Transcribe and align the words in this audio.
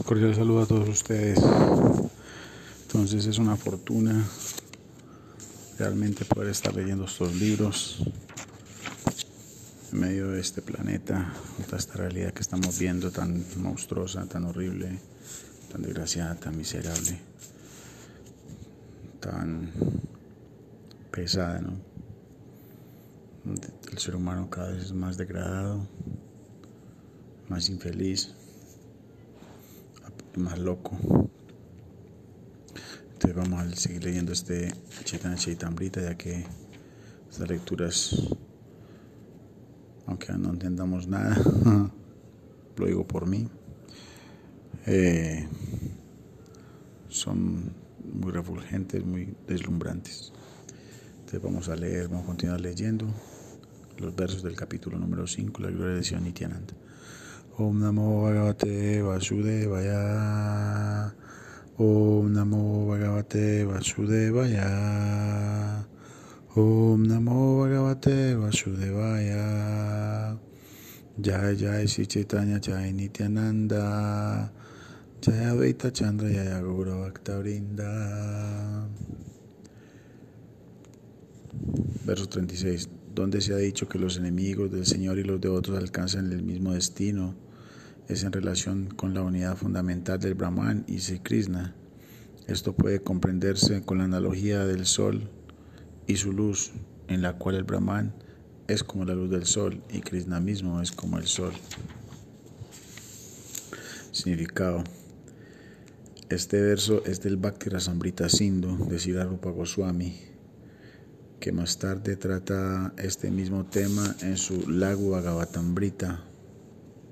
cordial 0.00 0.34
saludo 0.34 0.62
a 0.62 0.66
todos 0.66 0.88
ustedes. 0.88 1.38
Entonces 2.82 3.26
es 3.26 3.38
una 3.38 3.56
fortuna 3.56 4.24
realmente 5.78 6.24
poder 6.24 6.50
estar 6.50 6.74
leyendo 6.74 7.04
estos 7.04 7.34
libros 7.34 8.02
en 9.92 10.00
medio 10.00 10.30
de 10.30 10.40
este 10.40 10.62
planeta, 10.62 11.32
de 11.70 11.76
esta 11.76 11.94
realidad 11.94 12.32
que 12.32 12.40
estamos 12.40 12.78
viendo 12.78 13.10
tan 13.10 13.44
monstruosa, 13.58 14.24
tan 14.26 14.44
horrible, 14.44 14.98
tan 15.70 15.82
desgraciada, 15.82 16.34
tan 16.36 16.56
miserable, 16.56 17.18
tan 19.20 19.70
pesada, 21.10 21.60
¿no? 21.60 21.72
El 23.90 23.98
ser 23.98 24.16
humano 24.16 24.48
cada 24.48 24.72
vez 24.72 24.84
es 24.84 24.92
más 24.92 25.16
degradado, 25.16 25.86
más 27.48 27.68
infeliz 27.68 28.34
más 30.36 30.58
loco. 30.58 30.96
Entonces 33.12 33.34
vamos 33.36 33.62
a 33.62 33.76
seguir 33.76 34.04
leyendo 34.04 34.32
este 34.32 34.72
Chaitanya 35.04 35.36
Chaitambrita, 35.36 36.00
ya 36.00 36.16
que 36.16 36.44
estas 37.30 37.48
lecturas, 37.48 38.16
aunque 40.06 40.32
no 40.32 40.50
entendamos 40.50 41.06
nada, 41.06 41.36
lo 42.76 42.86
digo 42.86 43.06
por 43.06 43.26
mí, 43.26 43.48
eh, 44.86 45.46
son 47.08 47.74
muy 48.12 48.32
refulgentes, 48.32 49.04
muy 49.04 49.34
deslumbrantes. 49.46 50.32
Entonces 51.20 51.42
vamos 51.42 51.68
a 51.68 51.76
leer, 51.76 52.08
vamos 52.08 52.24
a 52.24 52.26
continuar 52.26 52.60
leyendo 52.60 53.06
los 53.98 54.14
versos 54.16 54.42
del 54.42 54.56
capítulo 54.56 54.98
número 54.98 55.26
5, 55.26 55.62
la 55.62 55.70
gloria 55.70 55.96
de 55.96 56.02
Sion. 56.02 56.24
Om 56.24 56.32
Namo 57.58 58.22
Bhagavate 58.24 59.02
Vasudevaya. 59.02 61.12
Om 61.78 62.32
Namo 62.32 62.86
Bhagavate 62.88 63.66
Vasudevaya. 63.66 65.84
Om 66.56 67.04
Namo 67.04 67.58
Bhagavate 67.60 68.34
Vasudevaya. 68.36 70.38
Jai 71.20 71.54
Jai 71.54 71.86
Sri 71.86 72.06
Chaitanya 72.06 72.58
Jai 72.58 72.92
Nityananda. 72.92 74.50
Jai 75.20 75.44
Advaita 75.44 75.90
Chandra 75.92 76.30
Jai 76.30 76.58
Gaura 76.58 76.96
Bhakta 77.04 77.38
Vrinda. 77.38 78.88
Verso 82.06 82.26
36 82.26 82.88
donde 83.14 83.40
se 83.40 83.52
ha 83.52 83.58
dicho 83.58 83.88
que 83.88 83.98
los 83.98 84.16
enemigos 84.16 84.70
del 84.70 84.86
Señor 84.86 85.18
y 85.18 85.24
los 85.24 85.40
de 85.40 85.48
otros 85.48 85.76
alcanzan 85.76 86.32
el 86.32 86.42
mismo 86.42 86.72
destino, 86.72 87.34
es 88.12 88.24
en 88.24 88.32
relación 88.32 88.88
con 88.94 89.14
la 89.14 89.22
unidad 89.22 89.56
fundamental 89.56 90.20
del 90.20 90.34
Brahman 90.34 90.84
y 90.86 91.00
Sri 91.00 91.20
Krishna. 91.20 91.74
Esto 92.46 92.74
puede 92.74 93.02
comprenderse 93.02 93.82
con 93.82 93.98
la 93.98 94.04
analogía 94.04 94.66
del 94.66 94.84
sol 94.84 95.30
y 96.06 96.16
su 96.16 96.32
luz, 96.32 96.72
en 97.08 97.22
la 97.22 97.38
cual 97.38 97.54
el 97.54 97.64
Brahman 97.64 98.14
es 98.68 98.84
como 98.84 99.06
la 99.06 99.14
luz 99.14 99.30
del 99.30 99.46
sol 99.46 99.82
y 99.88 100.00
Krishna 100.00 100.40
mismo 100.40 100.82
es 100.82 100.92
como 100.92 101.18
el 101.18 101.26
sol. 101.26 101.52
Significado. 104.10 104.84
Este 106.28 106.60
verso 106.60 107.02
es 107.06 107.22
del 107.22 107.38
Bhakti 107.38 107.70
Rasamrita 107.70 108.28
Sindhu 108.28 108.88
de 108.88 108.98
Sri 108.98 109.14
Rupa 109.22 109.50
Goswami 109.50 110.32
que 111.40 111.50
más 111.50 111.78
tarde 111.78 112.16
trata 112.16 112.92
este 112.98 113.30
mismo 113.30 113.66
tema 113.66 114.14
en 114.20 114.36
su 114.36 114.70
Lago 114.70 115.10
Bhagavatambrita 115.10 116.22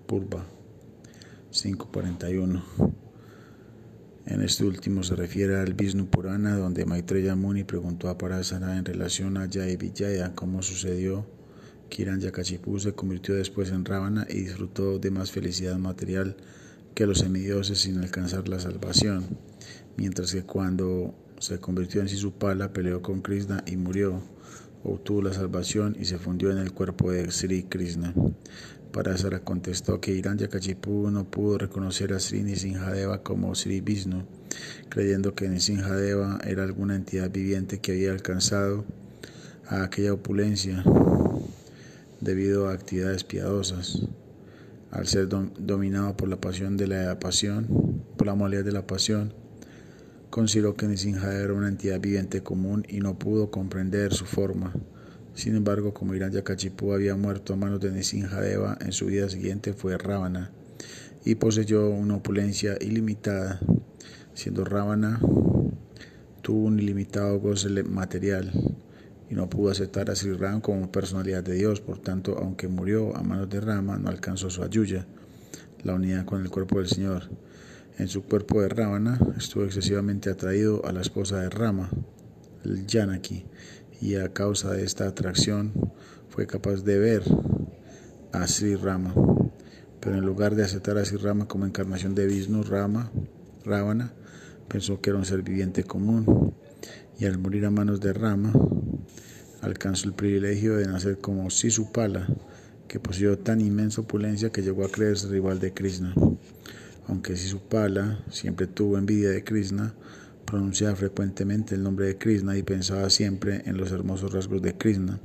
Purva 0.07 0.60
541. 1.51 2.63
En 4.27 4.43
este 4.43 4.65
último 4.65 5.03
se 5.03 5.17
refiere 5.17 5.59
al 5.59 5.75
Vishnu 5.75 6.07
Purana, 6.07 6.57
donde 6.57 6.87
Maitreya 6.87 7.35
Muni 7.35 7.65
preguntó 7.65 8.09
a 8.09 8.17
Parasara 8.17 8.77
en 8.77 8.85
relación 8.85 9.37
a 9.37 9.49
Jaya 9.51 9.77
Vijaya 9.77 10.35
cómo 10.35 10.63
sucedió 10.63 11.27
que 11.91 12.05
Yakashipu 12.05 12.79
se 12.79 12.93
convirtió 12.93 13.35
después 13.35 13.71
en 13.71 13.85
Ravana 13.85 14.27
y 14.31 14.43
disfrutó 14.43 14.99
de 15.01 15.11
más 15.11 15.33
felicidad 15.33 15.77
material 15.77 16.37
que 16.95 17.05
los 17.07 17.19
semidioses 17.19 17.81
sin 17.81 17.99
alcanzar 17.99 18.49
la 18.49 18.61
salvación, 18.61 19.25
mientras 19.97 20.33
que 20.33 20.45
cuando 20.45 21.15
se 21.41 21.59
convirtió 21.59 22.01
en 22.01 22.09
Sisupala, 22.09 22.73
peleó 22.73 23.03
con 23.03 23.23
Krishna 23.23 23.65
y 23.67 23.77
murió. 23.77 24.23
Obtuvo 24.83 25.21
la 25.21 25.35
salvación 25.35 25.97
y 26.01 26.07
se 26.07 26.19
fundió 26.19 26.51
en 26.51 26.59
el 26.59 26.73
cuerpo 26.73 27.11
de 27.11 27.31
Sri 27.31 27.65
Krishna. 27.65 28.15
Parasara 28.93 29.41
contestó 29.41 30.01
que 30.01 30.13
Hiranyakashipu 30.13 31.11
no 31.11 31.25
pudo 31.25 31.59
reconocer 31.59 32.13
a 32.13 32.21
Sri 32.21 32.43
Nisinjadeva 32.43 33.23
como 33.23 33.55
Sri 33.55 33.81
Vishnu, 33.81 34.25
creyendo 34.89 35.35
que 35.35 35.49
Nisinjadeva 35.49 36.39
era 36.45 36.65
alguna 36.65 36.97
entidad 36.97 37.31
viviente 37.31 37.79
que 37.79 37.93
había 37.93 38.13
alcanzado 38.13 38.85
a 39.67 39.85
aquella 39.85 40.13
opulencia 40.13 40.83
debido 42.21 42.69
a 42.69 42.73
actividades 42.73 43.25
piadosas. 43.25 44.03
Al 44.91 45.07
ser 45.07 45.29
dominado 45.29 46.17
por 46.17 46.29
la 46.29 46.41
pasión 46.41 46.77
de 46.77 46.89
la 46.89 47.19
pasión, 47.19 48.03
por 48.17 48.27
la 48.27 48.35
molestia 48.35 48.65
de 48.65 48.73
la 48.73 48.87
pasión, 48.87 49.33
Consideró 50.31 50.77
que 50.77 50.87
Nisinjadeva 50.87 51.43
era 51.43 51.55
una 51.55 51.67
entidad 51.67 52.01
viviente 52.01 52.41
común 52.41 52.87
y 52.89 53.01
no 53.01 53.19
pudo 53.19 53.51
comprender 53.51 54.15
su 54.15 54.27
forma. 54.27 54.73
Sin 55.35 55.57
embargo, 55.57 55.95
como 55.95 56.15
Hiranyakashipu 56.15 56.93
había 56.93 57.17
muerto 57.17 57.53
a 57.53 57.57
manos 57.57 57.81
de 57.81 57.93
Nisinjadeva, 57.93 58.77
en 58.81 58.93
su 58.93 59.07
vida 59.07 59.29
siguiente 59.29 59.73
fue 59.73 59.97
Ravana 59.97 60.51
y 61.25 61.37
poseyó 61.37 61.89
una 61.91 62.17
opulencia 62.17 62.77
ilimitada. 62.81 63.61
Siendo 64.35 64.65
Ravana, 64.65 65.21
tuvo 66.43 66.65
un 66.65 66.79
ilimitado 66.79 67.39
goce 67.41 67.69
material 67.83 68.53
y 69.29 69.35
no 69.35 69.49
pudo 69.49 69.71
aceptar 69.71 70.11
a 70.11 70.17
Sri 70.17 70.33
Ram 70.33 70.61
como 70.61 70.91
personalidad 70.91 71.45
de 71.45 71.55
Dios. 71.55 71.81
Por 71.81 71.99
tanto, 71.99 72.37
aunque 72.39 72.69
murió 72.69 73.17
a 73.17 73.23
manos 73.23 73.49
de 73.49 73.61
Rama, 73.61 73.99
no 73.99 74.09
alcanzó 74.09 74.51
su 74.51 74.63
ayuya, 74.63 75.07
la 75.85 75.95
unidad 75.95 76.25
con 76.25 76.43
el 76.43 76.51
cuerpo 76.51 76.79
del 76.79 76.89
Señor. 76.89 77.31
En 77.99 78.09
su 78.09 78.23
cuerpo 78.23 78.63
de 78.63 78.69
Ravana 78.69 79.19
estuvo 79.37 79.65
excesivamente 79.65 80.31
atraído 80.31 80.85
a 80.87 80.93
la 80.93 81.03
esposa 81.03 81.41
de 81.41 81.51
Rama, 81.51 81.91
el 82.65 82.87
Janaki, 82.89 83.45
y 84.01 84.17
a 84.17 84.33
causa 84.33 84.73
de 84.73 84.85
esta 84.85 85.07
atracción 85.07 85.73
fue 86.29 86.47
capaz 86.47 86.83
de 86.83 86.99
ver 86.99 87.23
a 88.33 88.47
Sri 88.47 88.77
Rama. 88.77 89.15
Pero 90.01 90.17
en 90.17 90.25
lugar 90.25 90.55
de 90.55 90.65
aceptar 90.65 90.97
a 90.99 91.05
Sri 91.05 91.19
Rama 91.19 91.47
como 91.47 91.67
encarnación 91.67 92.15
de 92.15 92.27
Vishnu, 92.27 92.63
Rama, 92.63 93.11
Ravana, 93.65 94.13
pensó 94.69 95.01
que 95.01 95.11
era 95.11 95.19
un 95.19 95.25
ser 95.25 95.43
viviente 95.43 95.85
común 95.85 96.55
y 97.19 97.27
al 97.27 97.39
morir 97.39 97.67
a 97.67 97.71
manos 97.71 98.01
de 98.01 98.13
Rama 98.13 98.53
alcanzó 99.61 100.09
el 100.09 100.15
privilegio 100.15 100.77
de 100.77 100.87
nacer 100.87 101.19
como 101.19 101.51
Sisupala, 101.51 102.27
que 102.89 102.99
poseyó 102.99 103.39
tan 103.39 103.61
inmensa 103.61 104.01
opulencia 104.01 104.51
que 104.51 104.63
llegó 104.63 104.85
a 104.85 104.91
creerse 104.91 105.29
rival 105.29 105.61
de 105.61 105.75
Krishna 105.75 106.15
aunque 107.11 107.37
Sisupala 107.37 108.21
siempre 108.31 108.69
tuvo 108.69 108.97
envidia 108.97 109.31
de 109.31 109.43
Krishna, 109.43 109.95
pronunciaba 110.45 110.97
frecuentemente 110.97 111.75
el 111.75 111.83
nombre 111.83 112.07
de 112.07 112.19
Krishna 112.19 112.57
y 112.57 112.63
pensaba 112.63 113.09
siempre 113.11 113.63
en 113.67 113.77
los 113.77 113.93
hermosos 113.93 114.33
rasgos 114.33 114.63
de 114.63 114.77
Krishna. 114.77 115.21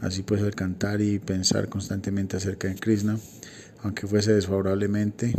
Así 0.00 0.22
pues, 0.22 0.42
al 0.42 0.54
cantar 0.54 1.00
y 1.00 1.18
pensar 1.18 1.68
constantemente 1.68 2.36
acerca 2.36 2.68
de 2.68 2.74
Krishna, 2.74 3.18
aunque 3.82 4.06
fuese 4.06 4.32
desfavorablemente, 4.32 5.34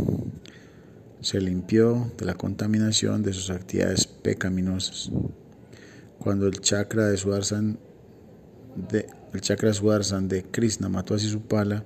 se 1.20 1.40
limpió 1.40 2.12
de 2.18 2.24
la 2.24 2.34
contaminación 2.34 3.22
de 3.22 3.32
sus 3.32 3.50
actividades 3.50 4.06
pecaminosas. 4.06 5.10
Cuando 6.18 6.46
el 6.46 6.60
chakra 6.60 7.06
de 7.06 7.16
Sudarsan 7.16 7.78
de, 8.90 9.06
el 9.32 9.40
chakra 9.40 9.70
de 9.70 10.44
Krishna 10.50 10.88
mató 10.88 11.14
a 11.14 11.18
Sisupala 11.18 11.84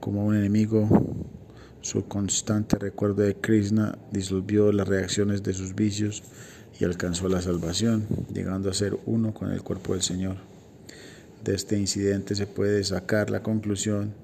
como 0.00 0.24
un 0.24 0.36
enemigo 0.36 0.88
su 1.82 2.06
constante 2.06 2.78
recuerdo 2.78 3.22
de 3.22 3.34
Krishna 3.34 3.98
disolvió 4.12 4.70
las 4.70 4.86
reacciones 4.86 5.42
de 5.42 5.52
sus 5.52 5.74
vicios 5.74 6.22
y 6.78 6.84
alcanzó 6.84 7.28
la 7.28 7.42
salvación, 7.42 8.06
llegando 8.32 8.70
a 8.70 8.74
ser 8.74 8.96
uno 9.04 9.34
con 9.34 9.50
el 9.50 9.62
cuerpo 9.62 9.92
del 9.92 10.02
Señor. 10.02 10.36
De 11.44 11.54
este 11.54 11.76
incidente 11.76 12.36
se 12.36 12.46
puede 12.46 12.84
sacar 12.84 13.30
la 13.30 13.42
conclusión 13.42 14.14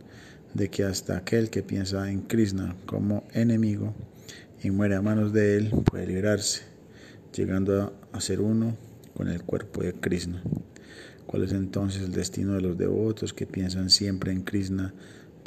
de 0.55 0.71
que 0.71 0.85
hasta 0.85 1.17
aquel 1.17 1.51
que 1.51 1.65
piensa 1.65 2.11
en 2.11 2.23
Krishna 2.23 2.77
como 2.87 3.25
enemigo 3.33 3.93
y 4.63 4.71
muere 4.71 4.95
a 4.95 5.03
manos 5.03 5.33
de 5.33 5.57
él 5.57 5.71
puede 5.85 6.07
liberarse, 6.07 6.63
llegando 7.35 7.93
a 8.13 8.21
ser 8.21 8.41
uno 8.41 8.77
con 9.15 9.29
el 9.29 9.43
cuerpo 9.43 9.83
de 9.83 9.95
Krishna. 9.95 10.43
¿Cuál 11.27 11.43
es 11.43 11.53
entonces 11.53 12.03
el 12.03 12.13
destino 12.13 12.55
de 12.55 12.61
los 12.61 12.79
devotos 12.79 13.35
que 13.35 13.47
piensan 13.47 13.91
siempre 13.91 14.31
en 14.31 14.43
Krishna 14.43 14.95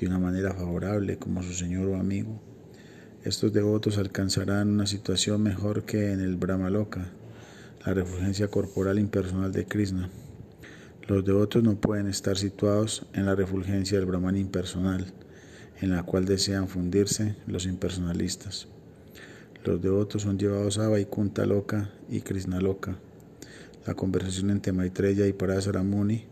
de 0.01 0.07
una 0.07 0.19
manera 0.19 0.53
favorable 0.53 1.18
como 1.18 1.44
su 1.44 1.53
Señor 1.53 1.88
o 1.88 1.95
amigo. 1.95 2.42
Estos 3.24 3.53
devotos 3.53 4.00
alcanzarán 4.00 4.69
una 4.69 4.88
situación 4.88 5.44
mejor 5.44 5.83
que 5.83 6.12
en 6.12 6.21
el 6.21 6.38
Brahmaloka, 6.38 7.12
la 7.86 7.94
refulgencia 7.94 8.48
corporal 8.48 8.98
impersonal 8.98 9.51
de 9.51 9.65
Krishna. 9.65 10.09
Los 11.07 11.24
devotos 11.24 11.62
no 11.62 11.80
pueden 11.80 12.07
estar 12.07 12.38
situados 12.38 13.06
en 13.13 13.27
la 13.27 13.36
refulgencia 13.36 13.98
del 14.00 14.07
Brahman 14.07 14.38
impersonal, 14.38 15.13
en 15.81 15.92
la 15.92 16.04
cual 16.04 16.25
desean 16.25 16.68
fundirse 16.68 17.36
los 17.45 17.65
impersonalistas. 17.65 18.68
Los 19.63 19.81
devotos 19.81 20.24
son 20.24 20.39
llevados 20.39 20.80
a 20.80 20.89
Vaikunta 20.89 21.45
Loka 21.45 21.92
y 22.09 22.21
Krishna 22.21 22.59
Loka. 22.59 22.97
La 23.86 23.94
conversación 23.94 24.50
entre 24.50 24.74
Maitreya 24.74 25.27
y 25.27 25.33
Parasara 25.33 25.83
Muni 25.83 26.25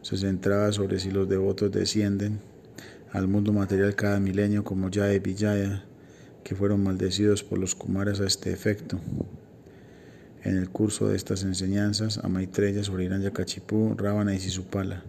se 0.00 0.16
centraba 0.16 0.72
sobre 0.72 0.98
si 0.98 1.10
los 1.10 1.28
devotos 1.28 1.70
descienden 1.70 2.40
al 3.12 3.26
mundo 3.26 3.52
material 3.52 3.96
cada 3.96 4.20
milenio 4.20 4.62
como 4.62 4.88
Jaya 4.88 5.14
y 5.14 5.18
Vijaya, 5.18 5.84
que 6.44 6.54
fueron 6.54 6.82
maldecidos 6.82 7.42
por 7.42 7.58
los 7.58 7.74
Kumaras 7.74 8.20
a 8.20 8.26
este 8.26 8.52
efecto. 8.52 9.00
En 10.42 10.56
el 10.56 10.70
curso 10.70 11.08
de 11.08 11.16
estas 11.16 11.42
enseñanzas, 11.42 12.18
a 12.18 12.28
Maitreya 12.28 12.84
sobre 12.84 13.04
Hiranyakashipu, 13.04 13.94
Ravana 13.96 14.34
y 14.34 14.40
Sisupala, 14.40 15.02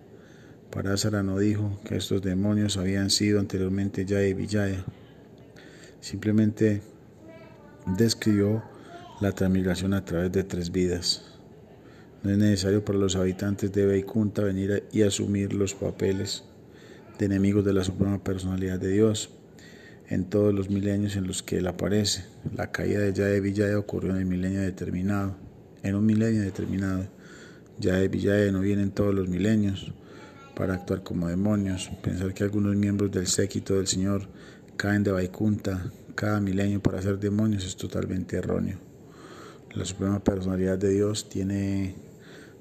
Parasara 0.71 1.21
no 1.21 1.37
dijo 1.37 1.79
que 1.85 1.97
estos 1.97 2.21
demonios 2.21 2.77
habían 2.77 3.09
sido 3.09 3.39
anteriormente 3.39 4.05
Jaya 4.07 4.27
y 4.27 4.33
Vijaya. 4.33 4.83
Simplemente 5.99 6.81
describió 7.97 8.63
la 9.19 9.31
transmigración 9.33 9.93
a 9.93 10.03
través 10.03 10.31
de 10.31 10.43
tres 10.43 10.71
vidas. 10.71 11.25
No 12.23 12.31
es 12.31 12.37
necesario 12.37 12.83
para 12.83 12.99
los 12.99 13.15
habitantes 13.15 13.71
de 13.71 13.85
Vaikunta 13.85 14.43
venir 14.43 14.83
y 14.91 15.03
asumir 15.03 15.53
los 15.53 15.73
papeles 15.73 16.43
de 17.17 17.25
enemigos 17.25 17.65
de 17.65 17.73
la 17.73 17.83
Suprema 17.83 18.23
Personalidad 18.23 18.79
de 18.79 18.89
Dios 18.89 19.29
en 20.09 20.25
todos 20.25 20.53
los 20.53 20.69
milenios 20.69 21.15
en 21.15 21.25
los 21.25 21.41
que 21.41 21.57
Él 21.59 21.67
aparece. 21.67 22.25
La 22.55 22.71
caída 22.71 22.99
de 22.99 23.13
Yaya 23.13 23.39
Villaya 23.39 23.79
ocurrió 23.79 24.11
en 24.11 24.17
el 24.17 24.25
milenio 24.25 24.61
determinado, 24.61 25.37
en 25.83 25.95
un 25.95 26.05
milenio 26.05 26.41
determinado. 26.41 27.05
Yaya 27.79 28.07
Villaya 28.09 28.51
no 28.51 28.59
viene 28.59 28.83
en 28.83 28.91
todos 28.91 29.15
los 29.15 29.29
milenios 29.29 29.93
para 30.55 30.73
actuar 30.73 31.03
como 31.03 31.29
demonios. 31.29 31.89
Pensar 32.03 32.33
que 32.33 32.43
algunos 32.43 32.75
miembros 32.75 33.11
del 33.11 33.27
séquito 33.27 33.75
del 33.75 33.87
Señor 33.87 34.27
caen 34.75 35.03
de 35.03 35.11
Vaikunta 35.11 35.91
cada 36.15 36.39
milenio 36.39 36.81
para 36.81 37.01
ser 37.01 37.19
demonios 37.19 37.65
es 37.65 37.75
totalmente 37.77 38.37
erróneo. 38.37 38.77
La 39.73 39.85
Suprema 39.85 40.23
Personalidad 40.23 40.77
de 40.77 40.89
Dios 40.89 41.29
tiene 41.29 41.95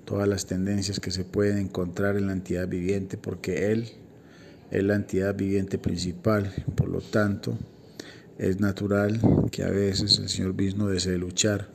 todas 0.04 0.28
las 0.28 0.46
tendencias 0.46 1.00
que 1.00 1.10
se 1.10 1.24
pueden 1.24 1.58
encontrar 1.58 2.16
en 2.16 2.28
la 2.28 2.32
entidad 2.32 2.68
viviente 2.68 3.18
porque 3.18 3.72
Él 3.72 3.90
es 4.70 4.84
la 4.84 4.94
entidad 4.94 5.34
viviente 5.34 5.78
principal. 5.78 6.52
Por 6.74 6.88
lo 6.88 7.00
tanto, 7.00 7.58
es 8.38 8.60
natural 8.60 9.20
que 9.50 9.64
a 9.64 9.70
veces 9.70 10.18
el 10.18 10.28
señor 10.28 10.54
Vishnu 10.54 10.88
desee 10.88 11.18
luchar. 11.18 11.68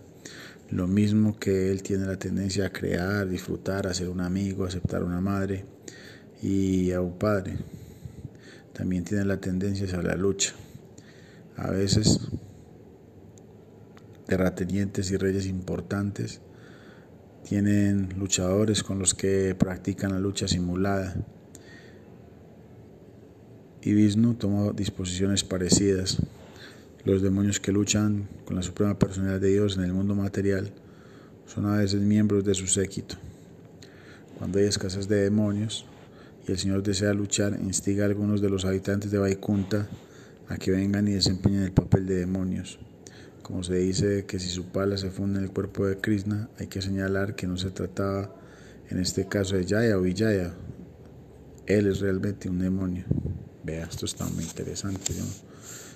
Lo 0.72 0.88
mismo 0.88 1.38
que 1.38 1.72
él 1.72 1.84
tiene 1.84 2.06
la 2.06 2.18
tendencia 2.18 2.68
a 2.68 2.72
crear, 2.72 3.28
disfrutar, 3.30 3.86
a 3.86 3.94
ser 3.94 4.10
un 4.10 4.22
amigo, 4.22 4.66
aceptar 4.66 5.02
a 5.02 5.06
una 5.06 5.22
madre 5.22 5.66
y 6.42 6.92
a 6.92 7.02
un 7.02 7.18
padre. 7.18 7.58
También 8.74 9.04
tiene 9.04 9.26
la 9.26 9.40
tendencia 9.40 9.86
hacia 9.86 10.02
la 10.02 10.16
lucha. 10.16 10.54
A 11.56 11.70
veces 11.70 12.20
terratenientes 14.26 15.12
y 15.12 15.18
reyes 15.18 15.46
importantes 15.46 16.42
tienen 17.48 18.10
luchadores 18.18 18.82
con 18.82 18.98
los 18.98 19.14
que 19.14 19.54
practican 19.54 20.12
la 20.12 20.20
lucha 20.20 20.48
simulada 20.48 21.16
y 23.86 23.94
Vishnu 23.94 24.34
tomó 24.34 24.74
disposiciones 24.74 25.44
parecidas. 25.44 26.18
Los 27.04 27.22
demonios 27.22 27.60
que 27.60 27.72
luchan 27.72 28.28
con 28.44 28.56
la 28.56 28.64
suprema 28.64 28.98
personalidad 28.98 29.40
de 29.40 29.50
Dios 29.50 29.78
en 29.78 29.84
el 29.84 29.94
mundo 29.94 30.16
material 30.16 30.72
son 31.46 31.68
a 31.68 31.78
veces 31.78 32.02
miembros 32.02 32.44
de 32.44 32.56
su 32.56 32.66
séquito. 32.66 33.16
Cuando 34.40 34.58
hay 34.58 34.66
escasez 34.66 35.08
de 35.08 35.22
demonios 35.22 35.86
y 36.48 36.52
el 36.52 36.58
Señor 36.58 36.82
desea 36.82 37.14
luchar, 37.14 37.60
instiga 37.62 38.06
a 38.06 38.08
algunos 38.08 38.42
de 38.42 38.50
los 38.50 38.66
habitantes 38.66 39.12
de 39.12 39.20
Vaikunta 39.20 39.88
a 40.50 40.58
que 40.58 40.72
vengan 40.72 41.08
y 41.08 41.12
desempeñen 41.12 41.62
el 41.62 41.72
papel 41.72 42.08
de 42.08 42.16
demonios. 42.16 42.80
Como 43.44 43.62
se 43.62 43.76
dice 43.76 44.26
que 44.26 44.40
si 44.40 44.50
su 44.50 44.66
pala 44.66 44.98
se 44.98 45.12
funde 45.12 45.38
en 45.38 45.46
el 45.46 45.52
cuerpo 45.52 45.86
de 45.86 45.98
Krishna, 45.98 46.50
hay 46.58 46.66
que 46.66 46.82
señalar 46.82 47.36
que 47.36 47.46
no 47.46 47.56
se 47.56 47.70
trataba 47.70 48.34
en 48.90 48.98
este 48.98 49.28
caso 49.28 49.56
de 49.56 49.66
Jaya 49.68 49.96
o 49.96 50.02
Vijaya. 50.02 50.56
Él 51.68 51.86
es 51.86 52.00
realmente 52.00 52.50
un 52.50 52.58
demonio. 52.58 53.06
Vea, 53.66 53.86
esto 53.86 54.06
está 54.06 54.26
muy 54.26 54.44
interesante. 54.44 55.12
Yo 55.16 55.24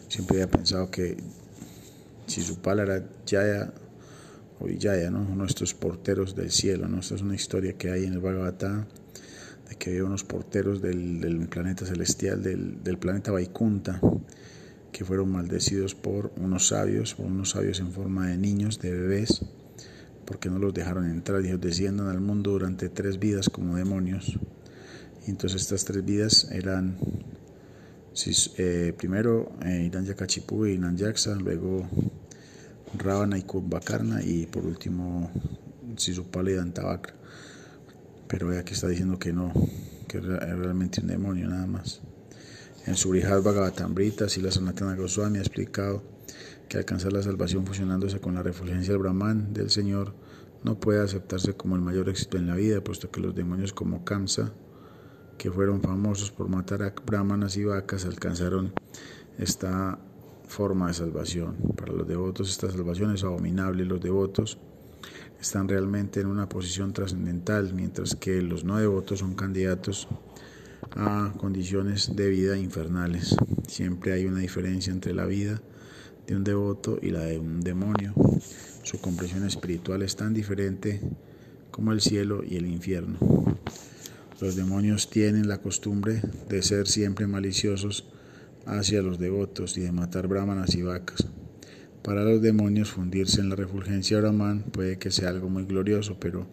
siempre 0.08 0.42
había 0.42 0.50
pensado 0.50 0.90
que 0.90 1.18
si 2.26 2.42
su 2.42 2.58
pala 2.58 2.82
era 2.82 3.08
Jaya 3.30 3.72
o 4.60 4.66
Vijaya, 4.66 5.12
¿no? 5.12 5.22
uno 5.22 5.44
de 5.44 5.50
estos 5.50 5.76
porteros 5.76 6.36
del 6.36 6.50
cielo. 6.50 6.88
¿no? 6.88 7.00
Esta 7.00 7.14
es 7.14 7.22
una 7.22 7.36
historia 7.36 7.74
que 7.74 7.92
hay 7.92 8.06
en 8.06 8.14
el 8.14 8.20
Bhagavatam 8.20 8.86
de 9.70 9.76
que 9.76 9.92
había 9.92 10.04
unos 10.04 10.24
porteros 10.24 10.82
del, 10.82 11.48
planeta 11.48 11.86
celestial, 11.86 12.42
del, 12.42 12.84
del, 12.84 12.98
planeta 12.98 13.32
Vaikunta, 13.32 14.02
que 14.92 15.06
fueron 15.06 15.32
maldecidos 15.32 15.94
por 15.94 16.32
unos 16.38 16.70
sabios, 16.70 17.14
por 17.14 17.28
unos 17.28 17.52
sabios 17.52 17.80
en 17.82 17.92
forma 17.92 18.30
de 18.30 18.38
niños, 18.38 18.80
de 18.80 18.92
bebés, 18.94 19.46
porque 20.26 20.50
no 20.50 20.58
los 20.58 20.74
dejaron 20.74 21.08
entrar. 21.08 21.46
Ellos 21.46 21.62
desciendan 21.62 22.08
al 22.08 22.20
mundo 22.20 22.50
durante 22.50 22.90
tres 22.90 23.20
vidas 23.20 23.48
como 23.48 23.76
demonios. 23.76 24.40
Y 25.28 25.30
entonces 25.30 25.62
estas 25.62 25.86
tres 25.86 26.04
vidas 26.04 26.48
eran 26.52 26.98
eh, 28.28 28.94
primero 28.98 29.52
eh, 29.64 29.90
Yakachipú 29.92 30.66
y 30.66 30.78
Nanjaksa, 30.78 31.36
luego 31.36 31.88
Ravana 32.98 33.38
y 33.38 33.44
Kumbhakarna 33.44 34.24
y 34.24 34.46
por 34.46 34.66
último 34.66 35.32
Sisupala 35.96 36.52
y 36.52 36.56
Dantavakra. 36.56 37.14
Pero 38.28 38.58
aquí 38.58 38.74
está 38.74 38.88
diciendo 38.88 39.18
que 39.18 39.34
no, 39.34 39.54
que 40.08 40.18
es 40.18 40.24
realmente 40.24 41.02
un 41.02 41.08
demonio 41.08 41.48
nada 41.48 41.66
más. 41.66 42.02
En 42.86 42.96
su 42.96 43.12
Bhagavatamrita, 43.12 44.26
la 44.42 44.52
Sanatana 44.52 44.96
Goswami 44.96 45.38
ha 45.38 45.42
explicado 45.42 46.04
que 46.68 46.78
alcanzar 46.78 47.14
la 47.14 47.24
salvación 47.24 47.66
fusionándose 47.66 48.20
con 48.20 48.36
la 48.36 48.44
refulgencia 48.44 48.94
del 48.94 49.02
Brahman 49.02 49.54
del 49.54 49.70
Señor 49.70 50.14
no 50.64 50.80
puede 50.80 51.02
aceptarse 51.02 51.54
como 51.54 51.76
el 51.76 51.82
mayor 51.82 52.10
éxito 52.10 52.38
en 52.38 52.48
la 52.48 52.56
vida, 52.56 52.84
puesto 52.84 53.10
que 53.12 53.22
los 53.22 53.34
demonios 53.34 53.74
como 53.74 54.04
Kamsa, 54.04 54.52
que 55.40 55.50
fueron 55.50 55.82
famosos 55.82 56.32
por 56.32 56.50
matar 56.50 56.84
a 56.84 56.94
brahmanas 57.06 57.56
y 57.56 57.64
vacas, 57.64 58.04
alcanzaron 58.06 58.74
esta 59.40 59.98
forma 60.48 60.90
de 60.90 60.94
salvación. 60.94 61.56
Para 61.78 61.94
los 61.94 62.06
devotos 62.06 62.50
esta 62.50 62.70
salvación 62.70 63.16
es 63.16 63.24
abominable. 63.24 63.86
Los 63.86 64.02
devotos 64.02 64.58
están 65.40 65.70
realmente 65.70 66.20
en 66.20 66.28
una 66.28 66.50
posición 66.50 66.92
trascendental, 66.92 67.74
mientras 67.74 68.16
que 68.16 68.42
los 68.42 68.66
no 68.66 68.78
devotos 68.78 69.20
son 69.20 69.34
candidatos 69.34 70.10
a 70.92 71.32
condiciones 71.38 72.16
de 72.18 72.30
vida 72.30 72.58
infernales. 72.58 73.36
Siempre 73.66 74.12
hay 74.12 74.26
una 74.26 74.40
diferencia 74.40 74.92
entre 74.92 75.14
la 75.14 75.26
vida 75.26 75.62
de 76.28 76.36
un 76.36 76.44
devoto 76.44 77.00
y 77.02 77.12
la 77.12 77.22
de 77.22 77.40
un 77.40 77.62
demonio. 77.62 78.14
Su 78.84 79.00
comprensión 79.00 79.46
espiritual 79.46 80.02
es 80.02 80.18
tan 80.18 80.34
diferente 80.34 81.00
como 81.72 81.94
el 81.94 82.02
cielo 82.02 82.44
y 82.44 82.58
el 82.58 82.66
infierno. 82.68 83.18
Los 84.42 84.56
demonios 84.56 85.10
tienen 85.10 85.50
la 85.50 85.58
costumbre 85.58 86.22
de 86.48 86.64
ser 86.64 86.88
siempre 86.88 87.28
maliciosos 87.28 88.06
hacia 88.66 89.02
los 89.02 89.20
devotos 89.20 89.78
y 89.78 89.82
de 89.82 89.92
matar 89.92 90.28
brahmanas 90.28 90.76
y 90.76 90.82
vacas. 90.82 91.28
Para 92.04 92.24
los 92.24 92.42
demonios 92.42 92.90
fundirse 92.90 93.42
en 93.42 93.50
la 93.50 93.58
refulgencia 93.58 94.18
brahman 94.22 94.64
puede 94.64 94.98
que 94.98 95.12
sea 95.12 95.28
algo 95.28 95.50
muy 95.50 95.66
glorioso, 95.66 96.18
pero 96.22 96.48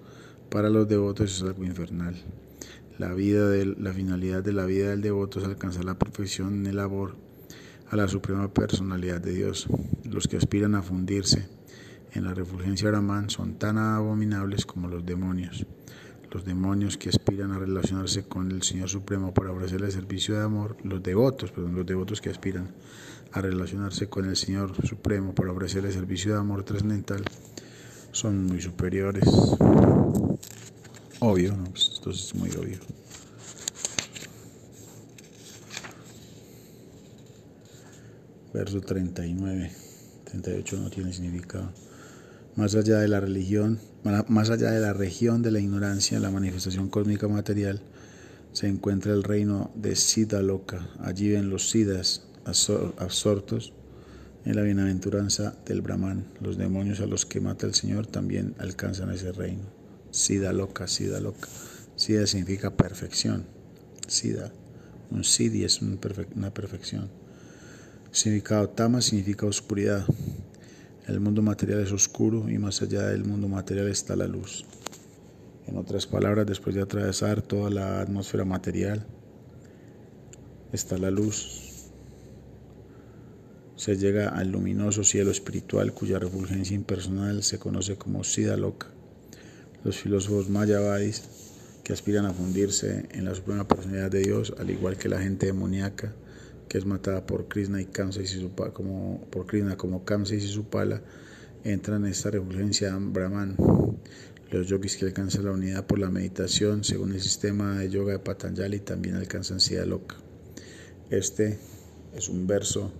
para 0.50 0.68
los 0.68 0.88
devotos 0.88 1.36
es 1.36 1.42
algo 1.42 1.64
infernal. 1.64 2.16
La, 2.98 3.14
vida 3.14 3.54
la 3.78 3.92
finalidad 3.92 4.42
de 4.42 4.52
la 4.52 4.64
vida 4.64 4.90
del 4.90 5.02
devoto 5.02 5.38
es 5.38 5.44
alcanzar 5.44 5.84
la 5.84 5.96
perfección 5.96 6.54
en 6.54 6.66
el 6.66 6.80
amor 6.80 7.14
a 7.88 7.94
la 7.94 8.08
suprema 8.08 8.52
personalidad 8.52 9.20
de 9.20 9.32
Dios. 9.32 9.68
Los 10.02 10.26
que 10.26 10.38
aspiran 10.38 10.74
a 10.74 10.82
fundirse 10.82 11.46
en 12.14 12.24
la 12.24 12.34
refulgencia 12.34 12.90
brahman 12.90 13.30
son 13.30 13.60
tan 13.60 13.78
abominables 13.78 14.66
como 14.66 14.88
los 14.88 15.06
demonios. 15.06 15.66
Los 16.36 16.44
demonios 16.44 16.98
que 16.98 17.08
aspiran 17.08 17.52
a 17.52 17.58
relacionarse 17.58 18.24
con 18.24 18.50
el 18.50 18.62
Señor 18.62 18.90
Supremo 18.90 19.32
para 19.32 19.52
ofrecerle 19.52 19.90
servicio 19.90 20.34
de 20.34 20.44
amor, 20.44 20.76
los 20.82 21.02
devotos, 21.02 21.50
perdón, 21.50 21.74
los 21.74 21.86
devotos 21.86 22.20
que 22.20 22.28
aspiran 22.28 22.74
a 23.32 23.40
relacionarse 23.40 24.10
con 24.10 24.26
el 24.26 24.36
Señor 24.36 24.74
Supremo 24.86 25.34
para 25.34 25.50
ofrecerle 25.50 25.90
servicio 25.92 26.34
de 26.34 26.40
amor 26.40 26.62
trascendental, 26.62 27.24
son 28.12 28.44
muy 28.44 28.60
superiores. 28.60 29.24
Obvio, 31.20 31.56
¿no? 31.56 31.64
Pues 31.70 31.88
esto 31.94 32.10
es 32.10 32.34
muy 32.34 32.50
obvio. 32.50 32.80
Verso 38.52 38.82
39, 38.82 39.72
38 40.26 40.76
no 40.76 40.90
tiene 40.90 41.14
significado. 41.14 41.72
Más 42.56 42.74
allá 42.74 42.98
de 42.98 43.08
la 43.08 43.20
religión, 43.20 43.78
más 44.28 44.48
allá 44.48 44.70
de 44.70 44.80
la 44.80 44.94
región 44.94 45.42
de 45.42 45.50
la 45.50 45.60
ignorancia, 45.60 46.18
la 46.18 46.30
manifestación 46.30 46.88
cósmica 46.88 47.28
material, 47.28 47.82
se 48.52 48.66
encuentra 48.66 49.12
el 49.12 49.22
reino 49.22 49.70
de 49.74 49.94
Siddha 49.94 50.40
Loka. 50.40 50.88
Allí 51.00 51.28
ven 51.28 51.50
los 51.50 51.68
Siddhas 51.68 52.26
absortos 52.46 53.74
en 54.46 54.56
la 54.56 54.62
bienaventuranza 54.62 55.54
del 55.66 55.82
Brahman. 55.82 56.24
Los 56.40 56.56
demonios 56.56 57.00
a 57.00 57.06
los 57.06 57.26
que 57.26 57.42
mata 57.42 57.66
el 57.66 57.74
Señor 57.74 58.06
también 58.06 58.54
alcanzan 58.58 59.10
ese 59.10 59.32
reino. 59.32 59.64
Siddha 60.10 60.54
Loka, 60.54 60.86
Siddha 60.86 61.20
Loka. 61.20 61.48
Siddha 61.96 62.26
significa 62.26 62.74
perfección. 62.74 63.44
Siddha. 64.06 64.50
Un 65.10 65.24
Siddhi 65.24 65.64
es 65.64 65.82
una 65.82 66.50
perfección. 66.54 67.10
Significado 68.12 68.70
Tama 68.70 69.02
significa 69.02 69.44
oscuridad. 69.44 70.06
El 71.06 71.20
mundo 71.20 71.40
material 71.40 71.80
es 71.80 71.92
oscuro 71.92 72.50
y 72.50 72.58
más 72.58 72.82
allá 72.82 73.06
del 73.06 73.24
mundo 73.24 73.46
material 73.46 73.86
está 73.86 74.16
la 74.16 74.26
luz. 74.26 74.64
En 75.68 75.76
otras 75.76 76.04
palabras, 76.04 76.46
después 76.46 76.74
de 76.74 76.82
atravesar 76.82 77.42
toda 77.42 77.70
la 77.70 78.00
atmósfera 78.00 78.44
material, 78.44 79.06
está 80.72 80.98
la 80.98 81.12
luz. 81.12 81.90
Se 83.76 83.96
llega 83.96 84.30
al 84.30 84.50
luminoso 84.50 85.04
cielo 85.04 85.30
espiritual 85.30 85.92
cuya 85.92 86.18
refulgencia 86.18 86.74
impersonal 86.74 87.44
se 87.44 87.60
conoce 87.60 87.96
como 87.96 88.24
Siddhaloka. 88.24 88.88
Los 89.84 89.98
filósofos 89.98 90.50
mayavadis 90.50 91.22
que 91.84 91.92
aspiran 91.92 92.26
a 92.26 92.32
fundirse 92.32 93.06
en 93.12 93.26
la 93.26 93.34
suprema 93.36 93.68
personalidad 93.68 94.10
de 94.10 94.22
Dios, 94.22 94.54
al 94.58 94.70
igual 94.70 94.96
que 94.96 95.08
la 95.08 95.20
gente 95.20 95.46
demoníaca 95.46 96.12
que 96.68 96.78
es 96.78 96.86
matada 96.86 97.26
por 97.26 97.48
Krishna 97.48 97.80
y 97.80 97.86
Kamsa 97.86 98.22
y 98.22 98.26
Sisupala, 98.26 98.72
como 98.72 99.26
por 99.30 99.46
Krishna 99.46 99.76
como 99.76 100.04
Kamsa 100.04 100.34
y 100.34 100.40
Sisupala, 100.40 101.02
entran 101.64 102.04
en 102.04 102.12
esta 102.12 102.30
refulgencia 102.30 102.96
Brahman. 102.98 103.56
Los 104.50 104.68
yogis 104.68 104.96
que 104.96 105.06
alcanzan 105.06 105.44
la 105.44 105.50
unidad 105.50 105.86
por 105.86 105.98
la 105.98 106.08
meditación, 106.08 106.84
según 106.84 107.12
el 107.12 107.20
sistema 107.20 107.78
de 107.78 107.90
yoga 107.90 108.12
de 108.12 108.18
Patanjali, 108.20 108.78
también 108.78 109.16
alcanzan 109.16 109.58
Siddhaloka. 109.58 110.16
Este 111.10 111.58
es 112.14 112.28
un 112.28 112.46
verso 112.46 112.92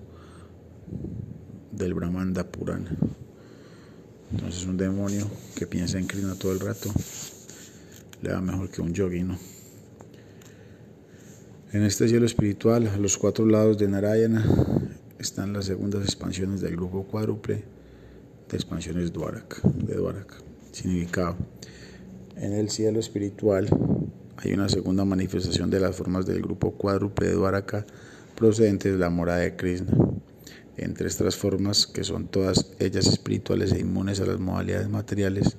del 1.70 1.94
Brahmanda 1.94 2.44
Purana. 2.44 2.96
Entonces 4.32 4.64
un 4.66 4.76
demonio 4.76 5.28
que 5.54 5.66
piensa 5.66 5.98
en 5.98 6.06
Krishna 6.06 6.34
todo 6.34 6.52
el 6.52 6.60
rato 6.60 6.92
le 8.22 8.32
va 8.32 8.40
mejor 8.40 8.70
que 8.70 8.80
un 8.80 8.92
yogi, 8.92 9.22
¿no? 9.22 9.38
En 11.72 11.82
este 11.82 12.06
cielo 12.08 12.26
espiritual, 12.26 12.86
a 12.86 12.96
los 12.96 13.18
cuatro 13.18 13.44
lados 13.44 13.76
de 13.76 13.88
Narayana, 13.88 14.44
están 15.18 15.52
las 15.52 15.64
segundas 15.64 16.04
expansiones 16.04 16.60
del 16.60 16.76
grupo 16.76 17.02
cuádruple 17.02 17.64
de 18.48 18.56
expansiones 18.56 19.12
Dwaraka, 19.12 19.56
de 19.64 19.96
Dwaraka. 19.96 20.36
Significado. 20.70 21.34
En 22.36 22.52
el 22.52 22.70
cielo 22.70 23.00
espiritual 23.00 23.68
hay 24.36 24.52
una 24.52 24.68
segunda 24.68 25.04
manifestación 25.04 25.68
de 25.68 25.80
las 25.80 25.96
formas 25.96 26.24
del 26.24 26.40
grupo 26.40 26.70
cuádruple 26.70 27.26
de 27.26 27.34
Dwaraka 27.34 27.84
procedentes 28.36 28.92
de 28.92 28.98
la 28.98 29.10
morada 29.10 29.40
de 29.40 29.56
Krishna. 29.56 29.92
Entre 30.76 31.08
estas 31.08 31.34
formas, 31.34 31.88
que 31.88 32.04
son 32.04 32.28
todas 32.28 32.70
ellas 32.78 33.08
espirituales 33.08 33.72
e 33.72 33.80
inmunes 33.80 34.20
a 34.20 34.26
las 34.26 34.38
modalidades 34.38 34.88
materiales, 34.88 35.56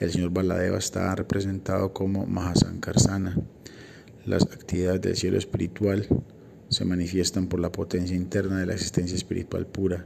el 0.00 0.10
señor 0.10 0.30
Baladeva 0.30 0.78
está 0.78 1.14
representado 1.14 1.92
como 1.92 2.26
Mahasankarsana. 2.26 3.36
Las 4.28 4.42
actividades 4.42 5.00
del 5.00 5.16
cielo 5.16 5.38
espiritual 5.38 6.06
se 6.68 6.84
manifiestan 6.84 7.46
por 7.46 7.60
la 7.60 7.72
potencia 7.72 8.14
interna 8.14 8.60
de 8.60 8.66
la 8.66 8.74
existencia 8.74 9.16
espiritual 9.16 9.66
pura. 9.66 10.04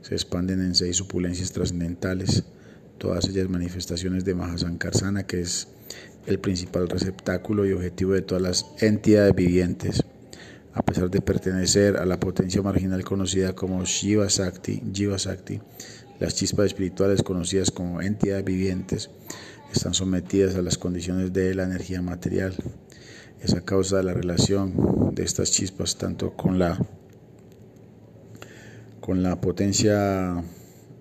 Se 0.00 0.14
expanden 0.14 0.60
en 0.60 0.76
seis 0.76 1.00
opulencias 1.00 1.50
trascendentales, 1.50 2.44
todas 2.98 3.28
ellas 3.28 3.48
manifestaciones 3.48 4.24
de 4.24 4.36
Mahasankarsana, 4.36 5.26
que 5.26 5.40
es 5.40 5.66
el 6.26 6.38
principal 6.38 6.88
receptáculo 6.88 7.66
y 7.66 7.72
objetivo 7.72 8.12
de 8.12 8.22
todas 8.22 8.40
las 8.40 8.66
entidades 8.80 9.34
vivientes. 9.34 10.04
A 10.72 10.84
pesar 10.84 11.10
de 11.10 11.20
pertenecer 11.20 11.96
a 11.96 12.06
la 12.06 12.20
potencia 12.20 12.62
marginal 12.62 13.02
conocida 13.02 13.56
como 13.56 13.84
Shiva 13.84 14.30
Sakti, 14.30 14.84
Jiva 14.94 15.18
Sakti, 15.18 15.60
las 16.20 16.36
chispas 16.36 16.66
espirituales 16.66 17.24
conocidas 17.24 17.72
como 17.72 18.02
entidades 18.02 18.44
vivientes 18.44 19.10
están 19.74 19.94
sometidas 19.94 20.54
a 20.54 20.62
las 20.62 20.78
condiciones 20.78 21.32
de 21.32 21.56
la 21.56 21.64
energía 21.64 22.00
material. 22.02 22.54
Es 23.40 23.54
a 23.54 23.60
causa 23.60 23.98
de 23.98 24.02
la 24.02 24.14
relación 24.14 25.14
de 25.14 25.22
estas 25.22 25.50
chispas 25.52 25.96
tanto 25.96 26.34
con 26.34 26.58
la, 26.58 26.78
con 29.00 29.22
la 29.22 29.40
potencia 29.40 30.42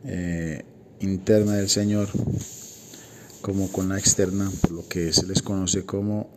eh, 0.06 0.64
interna 1.00 1.56
del 1.56 1.70
Señor 1.70 2.08
como 3.42 3.72
con 3.72 3.90
la 3.90 3.98
externa, 3.98 4.52
por 4.62 4.72
lo 4.72 4.88
que 4.88 5.14
se 5.14 5.26
les 5.26 5.42
conoce 5.42 5.86
como 5.86 6.30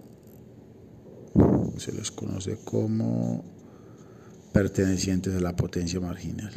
se 1.79 1.93
les 1.93 2.11
conoce 2.11 2.59
como 2.65 3.45
pertenecientes 4.53 5.35
a 5.35 5.41
la 5.41 5.57
potencia 5.57 6.01
marginal. 6.01 6.53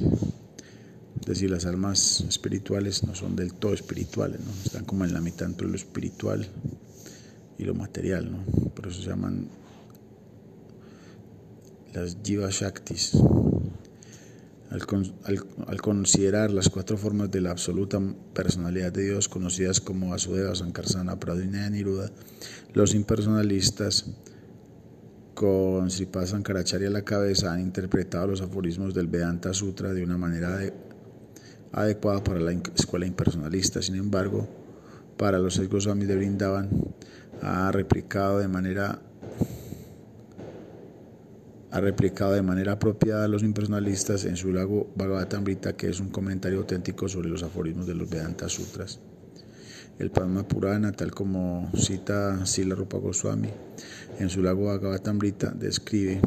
Es 1.19 1.25
decir, 1.25 1.49
las 1.49 1.65
almas 1.65 2.21
espirituales 2.27 3.03
no 3.03 3.15
son 3.15 3.35
del 3.35 3.53
todo 3.53 3.73
espirituales, 3.73 4.41
¿no? 4.41 4.51
están 4.65 4.83
como 4.83 5.05
en 5.05 5.13
la 5.13 5.21
mitad 5.21 5.47
entre 5.47 5.67
lo 5.67 5.75
espiritual 5.75 6.49
y 7.63 7.65
lo 7.65 7.73
material, 7.73 8.31
¿no? 8.31 8.69
por 8.71 8.87
eso 8.87 9.01
se 9.01 9.09
llaman 9.09 9.47
las 11.93 12.17
Jiva 12.23 12.49
Shaktis. 12.49 13.17
Al, 14.71 15.81
considerar 15.81 16.49
las 16.49 16.67
cuatro 16.67 16.97
formas 16.97 17.29
de 17.29 17.41
la 17.41 17.51
absoluta 17.51 18.01
personalidad 18.33 18.91
de 18.91 19.03
Dios, 19.03 19.29
conocidas 19.29 19.79
como 19.79 20.09
Vasudeva, 20.09 20.55
Sankarsana, 20.55 21.19
Pradina 21.19 21.67
y 21.67 21.69
Niruda, 21.69 22.09
los 22.73 22.95
impersonalistas 22.95 24.07
con 25.35 25.91
Sripad 25.91 26.25
Sankaracharya 26.25 26.87
a 26.87 26.91
la 26.91 27.03
cabeza 27.03 27.53
han 27.53 27.59
interpretado 27.59 28.25
los 28.25 28.41
aforismos 28.41 28.95
del 28.95 29.07
Vedanta 29.07 29.53
Sutra 29.53 29.93
de 29.93 30.03
una 30.03 30.17
manera 30.17 30.57
de 30.57 30.73
adecuada 31.71 32.23
para 32.23 32.39
la 32.39 32.51
escuela 32.51 33.05
impersonalista. 33.05 33.79
Sin 33.79 33.95
embargo, 33.95 34.47
para 35.17 35.37
los 35.37 35.59
Goswamis 35.69 36.07
de 36.07 36.15
Brindavan 36.15 36.69
ha 37.41 37.71
replicado 37.71 38.39
de 38.39 38.47
manera 38.47 39.01
ha 41.73 41.81
replicado 41.81 42.33
de 42.33 42.43
manera 42.43 42.73
apropiada 42.73 43.25
a 43.25 43.27
los 43.27 43.41
impersonalistas 43.41 44.25
en 44.25 44.37
su 44.37 44.53
lago 44.53 44.93
Bhagavatamrita, 44.95 45.75
que 45.75 45.89
es 45.89 45.99
un 45.99 46.09
comentario 46.09 46.59
auténtico 46.59 47.09
sobre 47.09 47.29
los 47.29 47.41
aforismos 47.41 47.87
de 47.87 47.95
los 47.95 48.07
Vedanta 48.07 48.47
Sutras. 48.47 48.99
El 49.97 50.11
Padma 50.11 50.47
Purana, 50.47 50.91
tal 50.91 51.09
como 51.09 51.71
cita 51.75 52.45
Sila 52.45 52.75
Rupa 52.75 52.97
Goswami, 52.99 53.49
en 54.19 54.29
su 54.29 54.43
lago 54.43 54.65
Bhagavatamrita 54.65 55.49
describe 55.49 56.21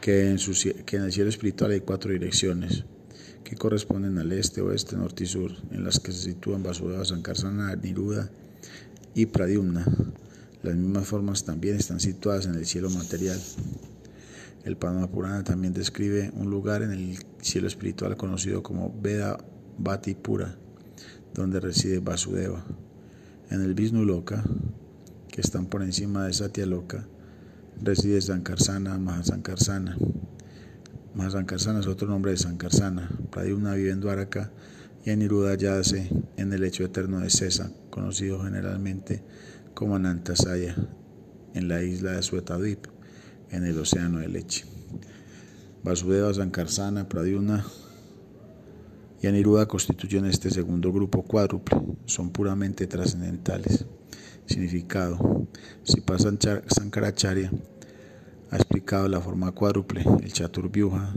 que 0.00 0.30
en, 0.30 0.38
su, 0.38 0.52
que 0.86 0.96
en 0.98 1.02
el 1.02 1.12
cielo 1.12 1.30
espiritual 1.30 1.72
hay 1.72 1.80
cuatro 1.80 2.12
direcciones 2.12 2.84
que 3.42 3.56
corresponden 3.56 4.18
al 4.18 4.30
este, 4.30 4.60
oeste, 4.60 4.96
norte 4.96 5.24
y 5.24 5.26
sur, 5.26 5.50
en 5.72 5.82
las 5.82 5.98
que 5.98 6.12
se 6.12 6.30
sitúan 6.30 6.62
Vasudeva, 6.62 7.04
Sankarsana, 7.04 7.74
Niruda 7.74 8.30
y 9.14 9.26
Pradyumna. 9.26 9.86
Las 10.62 10.74
mismas 10.74 11.06
formas 11.06 11.44
también 11.44 11.76
están 11.76 12.00
situadas 12.00 12.46
en 12.46 12.54
el 12.54 12.66
cielo 12.66 12.90
material. 12.90 13.38
El 14.64 14.76
Padma 14.76 15.06
Purana 15.08 15.44
también 15.44 15.74
describe 15.74 16.32
un 16.34 16.48
lugar 16.48 16.82
en 16.82 16.90
el 16.90 17.18
cielo 17.42 17.68
espiritual 17.68 18.16
conocido 18.16 18.62
como 18.62 18.98
Veda 19.00 19.36
Bhati 19.78 20.14
Pura, 20.14 20.56
donde 21.34 21.60
reside 21.60 21.98
Vasudeva. 21.98 22.64
En 23.50 23.60
el 23.60 23.74
Vishnu 23.74 24.04
Loka, 24.04 24.42
que 25.28 25.42
están 25.42 25.66
por 25.66 25.82
encima 25.82 26.26
de 26.26 26.32
Satya 26.32 26.64
Loka, 26.64 27.06
reside 27.82 28.22
Sankarsana, 28.22 28.98
Mahasankarsana. 28.98 29.98
Mahasankarsana 31.14 31.80
es 31.80 31.86
otro 31.86 32.08
nombre 32.08 32.32
de 32.32 32.38
Sankarsana. 32.38 33.10
Pradyumna 33.30 33.74
vive 33.74 33.90
en 33.90 34.00
Dwaraka 34.00 34.50
y 35.04 35.10
Aniruddha 35.10 35.56
yace 35.56 36.08
en 36.38 36.52
el 36.52 36.62
lecho 36.62 36.84
eterno 36.84 37.20
de 37.20 37.28
Cesa, 37.28 37.70
conocido 37.94 38.42
generalmente 38.42 39.22
como 39.72 39.94
Anantasaya, 39.94 40.74
en 41.54 41.68
la 41.68 41.84
isla 41.84 42.10
de 42.10 42.24
Suetadvip, 42.24 42.86
en 43.50 43.64
el 43.64 43.78
océano 43.78 44.18
de 44.18 44.26
leche. 44.26 44.64
Vasudeva, 45.84 46.34
Sankarsana, 46.34 47.08
Pradyumna 47.08 47.64
y 49.22 49.28
Aniruddha 49.28 49.66
constituyen 49.66 50.26
este 50.26 50.50
segundo 50.50 50.92
grupo 50.92 51.22
cuádruple, 51.22 51.80
son 52.06 52.30
puramente 52.30 52.88
trascendentales. 52.88 53.86
Significado: 54.46 55.46
Si 55.84 56.00
pasan 56.00 56.40
Sankaracharya 56.66 57.52
ha 58.50 58.56
explicado 58.56 59.06
la 59.06 59.20
forma 59.20 59.52
cuádruple, 59.52 60.04
el 60.20 60.32
Chaturvyuha, 60.32 61.14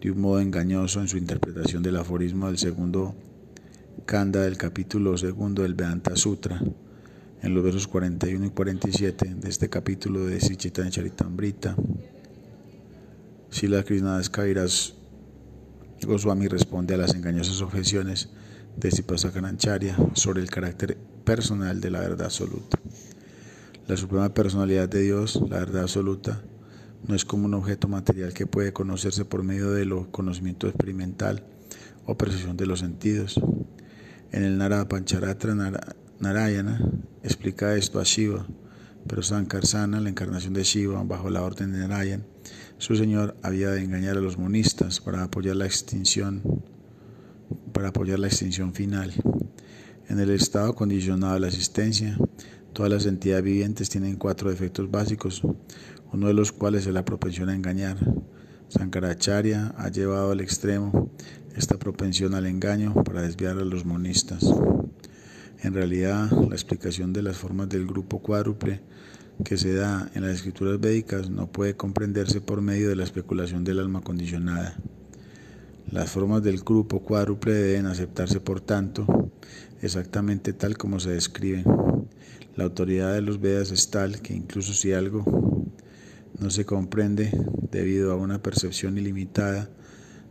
de 0.00 0.12
un 0.12 0.20
modo 0.20 0.38
engañoso 0.38 1.00
en 1.00 1.08
su 1.08 1.16
interpretación 1.16 1.82
del 1.82 1.96
aforismo 1.96 2.46
del 2.46 2.58
segundo 2.58 3.16
kanda 4.06 4.42
del 4.42 4.58
capítulo 4.58 5.16
segundo 5.16 5.62
del 5.62 5.74
Vedanta 5.74 6.14
Sutra, 6.14 6.60
en 7.42 7.54
los 7.54 7.64
versos 7.64 7.88
41 7.88 8.46
y 8.46 8.50
47 8.50 9.34
de 9.36 9.48
este 9.48 9.70
capítulo 9.70 10.26
de 10.26 10.40
Sichitanya 10.40 10.90
Charitamrita. 10.90 11.74
Sila 13.50 13.82
Krishnadas 13.82 14.28
Kairas 14.28 14.94
Goswami 16.02 16.48
responde 16.48 16.94
a 16.94 16.98
las 16.98 17.14
engañosas 17.14 17.62
objeciones 17.62 18.28
de 18.76 18.90
Sipasakarancharia 18.90 19.96
sobre 20.12 20.42
el 20.42 20.50
carácter 20.50 20.98
personal 21.24 21.80
de 21.80 21.90
la 21.90 22.00
verdad 22.00 22.26
absoluta. 22.26 22.78
La 23.86 23.96
suprema 23.96 24.34
personalidad 24.34 24.88
de 24.88 25.00
Dios, 25.00 25.40
la 25.48 25.60
verdad 25.60 25.82
absoluta, 25.82 26.42
no 27.06 27.14
es 27.14 27.24
como 27.24 27.46
un 27.46 27.54
objeto 27.54 27.88
material 27.88 28.34
que 28.34 28.46
puede 28.46 28.72
conocerse 28.72 29.24
por 29.24 29.42
medio 29.42 29.70
de 29.70 29.86
lo 29.86 30.10
conocimiento 30.10 30.68
experimental 30.68 31.44
o 32.06 32.16
percepción 32.16 32.56
de 32.56 32.66
los 32.66 32.80
sentidos. 32.80 33.40
En 34.34 34.42
el 34.42 34.58
Narada 34.58 34.88
Pancharatra 34.88 35.54
Narayana 36.18 36.80
explica 37.22 37.76
esto 37.76 38.00
a 38.00 38.02
Shiva, 38.02 38.44
pero 39.06 39.22
Sankarsana, 39.22 40.00
la 40.00 40.08
encarnación 40.08 40.54
de 40.54 40.64
Shiva 40.64 41.00
bajo 41.04 41.30
la 41.30 41.44
orden 41.44 41.72
de 41.72 41.78
Narayan, 41.78 42.26
su 42.78 42.96
señor 42.96 43.36
había 43.44 43.70
de 43.70 43.84
engañar 43.84 44.16
a 44.16 44.20
los 44.20 44.36
monistas 44.36 44.98
para 44.98 45.22
apoyar 45.22 45.54
la 45.54 45.66
extinción 45.66 46.42
para 47.72 47.90
apoyar 47.90 48.18
la 48.18 48.26
extinción 48.26 48.74
final. 48.74 49.12
En 50.08 50.18
el 50.18 50.30
estado 50.30 50.74
condicionado 50.74 51.34
de 51.34 51.40
la 51.40 51.46
existencia, 51.46 52.18
todas 52.72 52.90
las 52.90 53.06
entidades 53.06 53.44
vivientes 53.44 53.88
tienen 53.88 54.16
cuatro 54.16 54.50
defectos 54.50 54.90
básicos, 54.90 55.42
uno 56.12 56.26
de 56.26 56.34
los 56.34 56.50
cuales 56.50 56.88
es 56.88 56.92
la 56.92 57.04
propensión 57.04 57.50
a 57.50 57.54
engañar. 57.54 57.98
Sankaracharya 58.68 59.74
ha 59.76 59.88
llevado 59.88 60.32
al 60.32 60.40
extremo 60.40 61.10
esta 61.56 61.78
propensión 61.78 62.34
al 62.34 62.46
engaño 62.46 62.94
para 63.04 63.22
desviar 63.22 63.58
a 63.58 63.64
los 63.64 63.84
monistas. 63.84 64.44
En 65.62 65.72
realidad, 65.72 66.30
la 66.30 66.54
explicación 66.54 67.12
de 67.12 67.22
las 67.22 67.36
formas 67.36 67.68
del 67.68 67.86
grupo 67.86 68.20
cuádruple 68.20 68.80
que 69.44 69.56
se 69.56 69.74
da 69.74 70.10
en 70.14 70.22
las 70.22 70.32
escrituras 70.32 70.80
védicas 70.80 71.30
no 71.30 71.50
puede 71.50 71.76
comprenderse 71.76 72.40
por 72.40 72.60
medio 72.60 72.88
de 72.88 72.96
la 72.96 73.04
especulación 73.04 73.64
del 73.64 73.80
alma 73.80 74.00
condicionada. 74.00 74.76
Las 75.90 76.10
formas 76.10 76.42
del 76.42 76.60
grupo 76.60 77.00
cuádruple 77.00 77.52
deben 77.52 77.86
aceptarse, 77.86 78.40
por 78.40 78.60
tanto, 78.60 79.30
exactamente 79.82 80.52
tal 80.52 80.76
como 80.76 80.98
se 81.00 81.10
describen. 81.10 81.64
La 82.56 82.64
autoridad 82.64 83.12
de 83.14 83.20
los 83.20 83.40
Vedas 83.40 83.70
es 83.70 83.90
tal 83.90 84.20
que 84.20 84.34
incluso 84.34 84.72
si 84.72 84.92
algo 84.92 85.53
no 86.38 86.50
se 86.50 86.64
comprende 86.64 87.30
debido 87.70 88.12
a 88.12 88.16
una 88.16 88.42
percepción 88.42 88.98
ilimitada, 88.98 89.70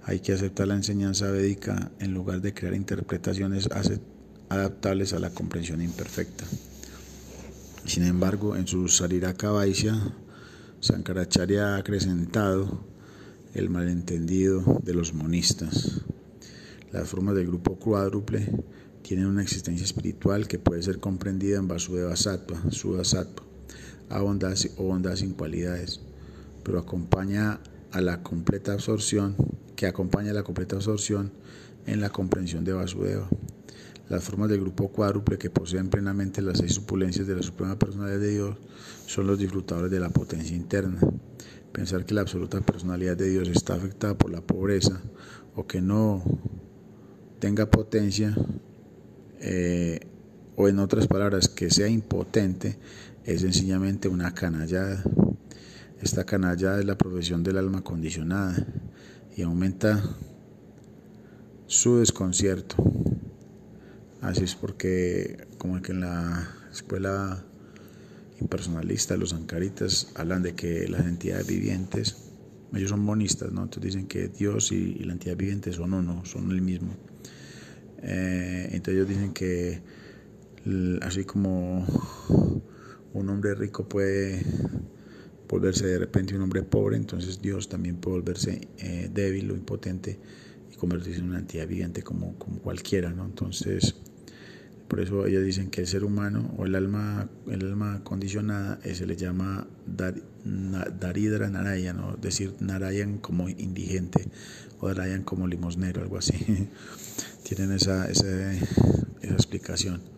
hay 0.04 0.20
que 0.20 0.34
aceptar 0.34 0.68
la 0.68 0.76
enseñanza 0.76 1.32
védica 1.32 1.92
en 2.00 2.14
lugar 2.14 2.42
de 2.42 2.54
crear 2.54 2.74
interpretaciones 2.74 3.70
adaptables 4.50 5.14
a 5.14 5.20
la 5.20 5.30
comprensión 5.30 5.82
imperfecta. 5.82 6.46
Sin 7.86 8.04
embargo, 8.04 8.56
en 8.56 8.68
su 8.68 8.88
Sariraka 8.88 9.52
Vaisya, 9.52 9.96
Sankaracharya 10.80 11.76
ha 11.76 11.78
acrecentado 11.78 12.86
el 13.54 13.70
malentendido 13.70 14.82
de 14.84 14.94
los 14.94 15.14
monistas. 15.14 16.02
Las 16.92 17.10
formas 17.10 17.36
del 17.36 17.48
grupo 17.48 17.78
cuádruple 17.78 18.50
tienen 19.02 19.28
una 19.28 19.44
existencia 19.44 19.84
espiritual 19.84 20.48
que 20.48 20.60
puede 20.60 20.84
ser 20.84 21.00
comprendida 21.00 21.58
en 21.58 21.68
Vasudeva 21.68 22.16
Sattva, 22.16 22.62
o 24.10 24.84
ondas 24.84 25.20
sin 25.20 25.34
cualidades, 25.34 26.02
pero 26.64 26.80
acompaña 26.80 27.60
a 27.92 28.02
la 28.02 28.24
completa 28.24 28.74
absorción, 28.74 29.36
que 29.76 29.88
acompaña 29.88 30.32
a 30.32 30.34
la 30.34 30.44
completa 30.44 30.76
absorción 30.76 31.32
en 31.86 32.02
la 32.02 32.10
comprensión 32.10 32.64
de 32.64 32.74
Vasudeva. 32.74 33.30
Las 34.10 34.24
formas 34.24 34.50
del 34.50 34.62
grupo 34.62 34.90
cuádruple 34.90 35.38
que 35.38 35.50
poseen 35.50 35.90
plenamente 35.90 36.42
las 36.42 36.60
seis 36.60 36.74
supulencias 36.74 37.26
de 37.26 37.36
la 37.36 37.42
Suprema 37.42 37.80
Personalidad 37.80 38.20
de 38.20 38.32
Dios 38.32 38.58
son 39.06 39.28
los 39.28 39.40
disfrutadores 39.40 39.92
de 39.92 40.00
la 40.00 40.10
potencia 40.10 40.56
interna. 40.56 41.00
Pensar 41.72 42.06
que 42.06 42.14
la 42.14 42.22
absoluta 42.22 42.62
personalidad 42.62 43.18
de 43.18 43.30
Dios 43.30 43.48
está 43.48 43.76
afectada 43.76 44.18
por 44.18 44.30
la 44.30 44.42
pobreza 44.42 45.02
o 45.56 45.66
que 45.66 45.82
no 45.82 46.24
tenga 47.40 47.66
potencia, 47.70 48.36
eh, 49.40 50.00
o 50.56 50.68
en 50.68 50.80
otras 50.80 51.08
palabras, 51.08 51.50
que 51.50 51.70
sea 51.70 51.88
impotente, 51.88 52.78
es 53.26 53.42
sencillamente 53.42 54.08
una 54.08 54.34
canallada. 54.34 55.04
Esta 56.02 56.26
canallada 56.26 56.80
es 56.80 56.86
la 56.86 56.98
profesión 56.98 57.44
del 57.44 57.58
alma 57.58 57.82
condicionada 57.82 58.68
y 59.36 59.42
aumenta 59.44 60.04
su 61.68 62.00
desconcierto. 62.00 62.76
Así 64.22 64.44
es 64.44 64.56
porque 64.56 65.48
como 65.58 65.82
que 65.82 65.94
en 65.94 66.02
la 66.02 66.50
escuela 66.72 67.44
impersonalista, 68.42 69.16
los 69.16 69.34
ancaritas 69.34 70.12
hablan 70.16 70.44
de 70.44 70.56
que 70.56 70.88
las 70.90 71.06
entidades 71.06 71.48
vivientes, 71.48 72.18
ellos 72.74 72.90
son 72.90 73.02
monistas, 73.02 73.52
¿no? 73.52 73.64
Entonces 73.64 73.94
dicen 73.94 74.08
que 74.08 74.28
Dios 74.28 74.72
y, 74.72 74.96
la 75.04 75.14
entidad 75.14 75.38
viviente 75.38 75.72
son 75.72 75.94
uno, 75.94 76.26
son 76.26 76.52
el 76.52 76.62
mismo. 76.62 76.96
Eh, 78.02 78.70
entonces 78.72 78.96
ellos 78.96 79.08
dicen 79.08 79.34
que 79.34 79.82
así 81.02 81.24
como 81.26 81.86
un 83.14 83.30
hombre 83.30 83.56
rico 83.56 83.88
puede 83.88 84.44
volverse 85.48 85.86
de 85.86 86.00
repente 86.00 86.36
un 86.36 86.42
hombre 86.42 86.64
pobre, 86.64 86.98
entonces 86.98 87.42
Dios 87.42 87.70
también 87.70 87.98
puede 87.98 88.18
volverse 88.18 88.68
eh, 88.80 89.10
débil 89.14 89.52
o 89.52 89.56
impotente 89.56 90.20
y 90.72 90.76
convertirse 90.76 91.20
en 91.20 91.30
una 91.30 91.40
entidad 91.40 91.68
viviente 91.68 92.02
como, 92.02 92.34
cualquiera, 92.64 93.12
¿no? 93.12 93.26
Entonces, 93.26 93.96
por 94.88 95.00
eso 95.00 95.26
ellos 95.28 95.44
dicen 95.44 95.70
que 95.70 95.82
el 95.82 95.88
ser 95.88 96.04
humano 96.04 96.54
o 96.58 96.66
el 96.66 96.74
alma, 96.74 97.30
el 97.48 97.62
alma 97.68 98.04
condicionada 98.04 98.80
eh, 98.84 98.96
se 98.96 99.06
le 99.06 99.16
llama 99.16 99.68
dar, 99.86 100.16
Daridra 101.00 101.50
Narayan, 101.50 102.00
es 102.16 102.22
decir, 102.22 102.56
Narayan 102.60 103.20
como 103.20 103.48
indigente 103.48 104.28
o 104.80 104.88
Narayan 104.88 105.24
como 105.24 105.48
limosnero, 105.48 106.02
algo 106.02 106.18
así. 106.18 106.34
Tienen 107.44 107.74
esa, 107.74 108.10
esa, 108.10 108.54
esa 108.54 109.34
explicación. 109.34 110.13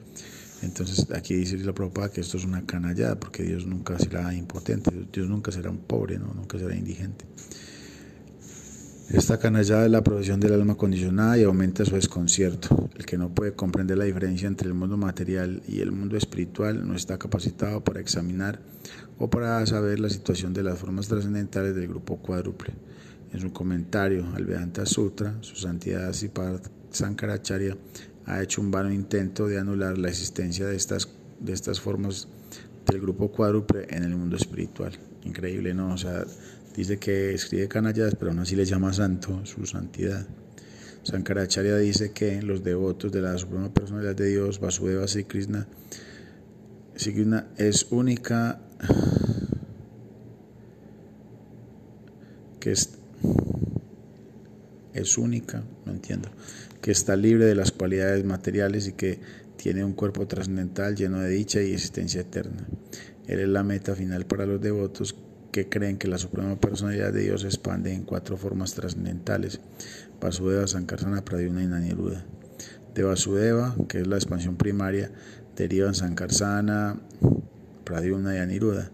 Entonces 0.62 1.08
aquí 1.12 1.36
dice 1.36 1.58
la 1.58 1.74
propa 1.74 2.10
que 2.10 2.22
esto 2.22 2.38
es 2.38 2.46
una 2.46 2.66
canallada, 2.66 3.20
porque 3.20 3.44
Dios 3.44 3.66
nunca 3.66 4.00
será 4.00 4.34
impotente, 4.34 4.92
Dios 5.12 5.30
nunca 5.30 5.52
será 5.52 5.70
un 5.70 5.80
pobre, 5.80 6.18
¿no? 6.18 6.34
nunca 6.34 6.58
será 6.58 6.76
indigente. 6.76 7.26
Esta 9.10 9.38
canallada 9.38 9.86
es 9.86 9.92
la 9.92 10.04
profesión 10.04 10.40
del 10.40 10.54
alma 10.54 10.76
condicionada 10.76 11.38
y 11.38 11.44
aumenta 11.44 11.86
su 11.86 11.94
desconcierto. 11.94 12.90
El 12.96 13.06
que 13.06 13.20
no 13.20 13.30
puede 13.30 13.54
comprender 13.54 14.00
la 14.00 14.06
diferencia 14.06 14.48
entre 14.48 14.68
el 14.68 14.74
mundo 14.74 14.98
material 14.98 15.62
y 15.68 15.82
el 15.82 15.92
mundo 15.92 16.18
espiritual 16.18 16.88
no 16.88 16.96
está 16.96 17.20
capacitado 17.20 17.84
para 17.84 18.00
examinar 18.00 18.60
o 19.20 19.30
para 19.30 19.64
saber 19.68 20.00
la 20.00 20.10
situación 20.10 20.54
de 20.54 20.64
las 20.64 20.80
formas 20.80 21.08
trascendentales 21.08 21.76
del 21.76 21.88
grupo 21.88 22.18
cuádruple. 22.18 22.74
En 23.32 23.42
su 23.42 23.54
comentario 23.54 24.26
al 24.34 24.46
Vedanta 24.46 24.88
Sutra, 24.88 25.36
su 25.42 25.56
santidad 25.56 26.12
Siddhartha 26.12 26.72
Sankaracharya 26.90 27.78
ha 28.26 28.42
hecho 28.42 28.62
un 28.62 28.72
vano 28.72 28.92
intento 28.92 29.48
de 29.48 29.60
anular 29.60 29.98
la 29.98 30.10
existencia 30.10 30.66
de 30.66 30.76
estas, 30.76 31.10
de 31.40 31.54
estas 31.54 31.80
formas 31.80 32.28
del 32.86 33.02
grupo 33.02 33.32
cuádruple 33.32 33.88
en 33.90 34.04
el 34.04 34.16
mundo 34.16 34.36
espiritual. 34.36 34.94
Increíble, 35.24 35.74
¿no? 35.74 35.94
O 35.94 35.98
sea, 35.98 36.24
Dice 36.76 37.00
que 37.00 37.34
escribe 37.34 37.70
canalladas, 37.70 38.16
pero 38.16 38.32
aún 38.32 38.40
así 38.40 38.56
le 38.56 38.66
llama 38.66 38.92
santo 38.92 39.46
su 39.46 39.66
santidad. 39.66 40.28
Sankaracharya 41.04 41.78
dice 41.78 42.12
que 42.12 42.42
los 42.42 42.64
devotos 42.64 43.14
de 43.14 43.22
la 43.22 43.38
Suprema 43.38 43.74
Personalidad 43.74 44.16
de 44.16 44.28
Dios, 44.28 44.60
Vasudeva 44.60 45.08
Sri 45.08 45.24
Krishna, 45.24 45.68
Krishna 46.96 47.48
es 47.58 47.88
única, 47.92 48.60
que 52.60 52.72
es, 52.74 52.90
es 54.94 55.18
única, 55.18 55.64
no 55.86 55.94
entiendo, 55.94 56.28
que 56.86 56.92
está 56.92 57.16
libre 57.16 57.46
de 57.46 57.56
las 57.56 57.72
cualidades 57.72 58.24
materiales 58.26 58.88
y 58.88 58.92
que 58.94 59.20
tiene 59.58 59.84
un 59.84 59.94
cuerpo 59.94 60.28
trascendental 60.28 60.96
lleno 60.96 61.20
de 61.20 61.30
dicha 61.30 61.60
y 61.60 61.74
existencia 61.74 62.22
eterna. 62.22 62.68
Él 63.26 63.40
es 63.40 63.48
la 63.48 63.64
meta 63.64 63.96
final 63.96 64.28
para 64.28 64.46
los 64.46 64.62
devotos 64.62 65.16
que 65.52 65.68
creen 65.68 65.98
que 65.98 66.08
la 66.08 66.20
suprema 66.20 66.60
personalidad 66.60 67.12
de 67.12 67.24
Dios 67.24 67.42
se 67.42 67.48
expande 67.48 67.92
en 67.92 68.04
cuatro 68.04 68.38
formas 68.38 68.76
trascendentales: 68.76 69.62
Vasudeva, 70.22 70.68
Sankarsana, 70.68 71.26
Pradyumna 71.26 71.64
y 71.64 71.66
Naniruda. 71.66 72.24
De 72.94 73.02
Vasudeva, 73.02 73.76
que 73.90 74.02
es 74.02 74.06
la 74.06 74.18
expansión 74.18 74.56
primaria, 74.56 75.10
derivan 75.56 75.96
Sankarsana, 75.96 77.02
Pradyumna 77.84 78.36
y 78.36 78.38
Aniruddha 78.38 78.92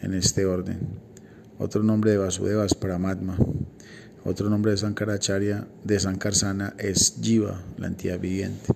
en 0.00 0.14
este 0.14 0.46
orden. 0.46 0.78
Otro 1.58 1.82
nombre 1.82 2.12
de 2.12 2.16
Vasudeva 2.16 2.64
es 2.64 2.72
Paramatma. 2.72 3.36
Otro 4.26 4.50
nombre 4.50 4.72
de 4.72 4.78
Sankaracharya, 4.78 5.68
de 5.84 6.00
Sankarsana, 6.00 6.74
es 6.78 7.14
Jiva, 7.22 7.62
la 7.78 7.86
entidad 7.86 8.18
viviente. 8.18 8.74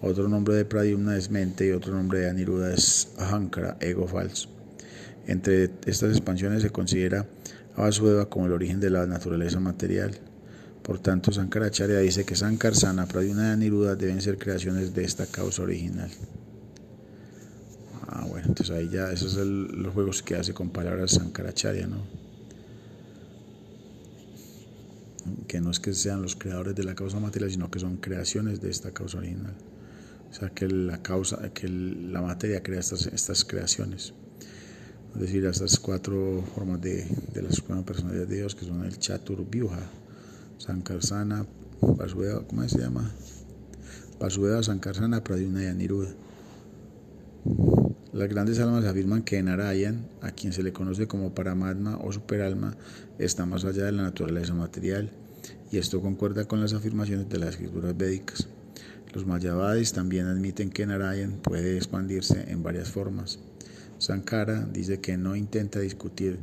Otro 0.00 0.26
nombre 0.26 0.54
de 0.54 0.64
Pradyumna 0.64 1.18
es 1.18 1.30
mente 1.30 1.66
y 1.66 1.72
otro 1.72 1.92
nombre 1.92 2.20
de 2.20 2.30
Aniruddha 2.30 2.72
es 2.72 3.08
Ahankara, 3.18 3.76
ego 3.80 4.08
falso. 4.08 4.48
Entre 5.26 5.70
estas 5.84 6.12
expansiones 6.12 6.62
se 6.62 6.70
considera 6.70 7.26
a 7.76 7.82
Vasudeva 7.82 8.30
como 8.30 8.46
el 8.46 8.52
origen 8.52 8.80
de 8.80 8.88
la 8.88 9.06
naturaleza 9.06 9.60
material. 9.60 10.12
Por 10.82 10.98
tanto, 10.98 11.30
Sankaracharya 11.30 11.98
dice 11.98 12.24
que 12.24 12.34
Sankarsana, 12.34 13.06
Pradyumna 13.06 13.50
y 13.50 13.52
Aniruddha 13.52 13.96
deben 13.96 14.22
ser 14.22 14.38
creaciones 14.38 14.94
de 14.94 15.04
esta 15.04 15.26
causa 15.26 15.62
original. 15.62 16.08
Ah, 18.08 18.24
bueno, 18.26 18.46
entonces 18.48 18.74
ahí 18.74 18.88
ya, 18.88 19.12
esos 19.12 19.32
son 19.32 19.82
los 19.82 19.92
juegos 19.92 20.22
que 20.22 20.36
hace 20.36 20.54
con 20.54 20.70
palabras 20.70 21.10
Sankaracharya, 21.10 21.86
¿no? 21.86 22.25
Que 25.46 25.60
no 25.60 25.70
es 25.70 25.80
que 25.80 25.92
sean 25.92 26.22
los 26.22 26.36
creadores 26.36 26.74
de 26.74 26.84
la 26.84 26.94
causa 26.94 27.20
material, 27.20 27.50
sino 27.50 27.70
que 27.70 27.78
son 27.78 27.96
creaciones 27.96 28.60
de 28.60 28.70
esta 28.70 28.92
causa 28.92 29.18
original. 29.18 29.54
O 30.30 30.34
sea, 30.34 30.50
que 30.50 30.68
la 30.68 31.02
causa, 31.02 31.50
que 31.52 31.68
la 31.68 32.20
materia 32.20 32.62
crea 32.62 32.80
estas, 32.80 33.06
estas 33.06 33.44
creaciones 33.44 34.14
es 35.16 35.22
decir, 35.22 35.46
estas 35.46 35.78
cuatro 35.78 36.44
formas 36.54 36.78
de, 36.82 37.06
de 37.32 37.40
la 37.40 37.50
Suprema 37.50 37.82
Personalidad 37.82 38.26
de 38.26 38.36
Dios, 38.36 38.54
que 38.54 38.66
son 38.66 38.84
el 38.84 38.98
Chatur 38.98 39.48
Vyuha, 39.48 39.80
Sankarsana, 40.58 41.46
Vasudeva, 41.80 42.46
¿cómo 42.46 42.68
se 42.68 42.78
llama? 42.78 43.10
Vasudeva, 44.20 44.62
Sankarsana, 44.62 45.24
Pradyumna 45.24 45.62
y 45.62 45.66
Aniruddha. 45.68 46.10
Las 48.16 48.30
grandes 48.30 48.58
almas 48.60 48.86
afirman 48.86 49.24
que 49.24 49.42
Narayan, 49.42 50.08
a 50.22 50.30
quien 50.30 50.54
se 50.54 50.62
le 50.62 50.72
conoce 50.72 51.06
como 51.06 51.34
Paramatma 51.34 51.98
o 51.98 52.10
Superalma, 52.10 52.74
está 53.18 53.44
más 53.44 53.66
allá 53.66 53.84
de 53.84 53.92
la 53.92 54.04
naturaleza 54.04 54.54
material 54.54 55.10
y 55.70 55.76
esto 55.76 56.00
concuerda 56.00 56.46
con 56.46 56.62
las 56.62 56.72
afirmaciones 56.72 57.28
de 57.28 57.38
las 57.38 57.50
escrituras 57.50 57.94
védicas. 57.94 58.48
Los 59.12 59.26
Mayavadis 59.26 59.92
también 59.92 60.28
admiten 60.28 60.70
que 60.70 60.86
Narayan 60.86 61.32
puede 61.42 61.76
expandirse 61.76 62.50
en 62.50 62.62
varias 62.62 62.88
formas. 62.88 63.38
Sankara 63.98 64.66
dice 64.72 64.98
que 64.98 65.18
no 65.18 65.36
intenta 65.36 65.80
discutir 65.80 66.38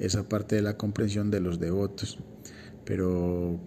esa 0.00 0.28
parte 0.28 0.56
de 0.56 0.62
la 0.62 0.76
comprensión 0.76 1.30
de 1.30 1.38
los 1.38 1.60
devotos, 1.60 2.18
pero 2.84 3.60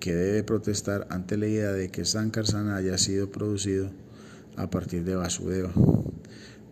que 0.00 0.14
debe 0.14 0.42
protestar 0.42 1.06
ante 1.10 1.36
la 1.36 1.48
idea 1.48 1.72
de 1.72 1.90
que 1.90 2.06
Sankarsana 2.06 2.76
haya 2.76 2.96
sido 2.96 3.30
producido 3.30 3.90
a 4.56 4.70
partir 4.70 5.04
de 5.04 5.16
Vasudeva, 5.16 5.70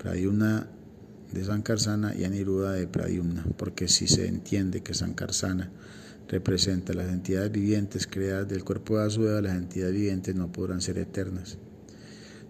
Pradyumna 0.02 0.66
de 1.32 1.44
Sankarsana 1.44 2.12
y 2.16 2.24
Aniruddha 2.24 2.72
de 2.72 2.88
Pradyumna, 2.88 3.44
porque 3.56 3.86
si 3.86 4.08
se 4.08 4.26
entiende 4.26 4.82
que 4.82 4.94
Sankarsana 4.94 5.70
representa 6.28 6.92
las 6.92 7.08
entidades 7.08 7.52
vivientes 7.52 8.08
creadas 8.08 8.48
del 8.48 8.64
cuerpo 8.64 8.96
de 8.96 9.04
Vasudeva, 9.04 9.40
las 9.40 9.56
entidades 9.56 9.94
vivientes 9.94 10.34
no 10.34 10.50
podrán 10.50 10.80
ser 10.80 10.98
eternas. 10.98 11.56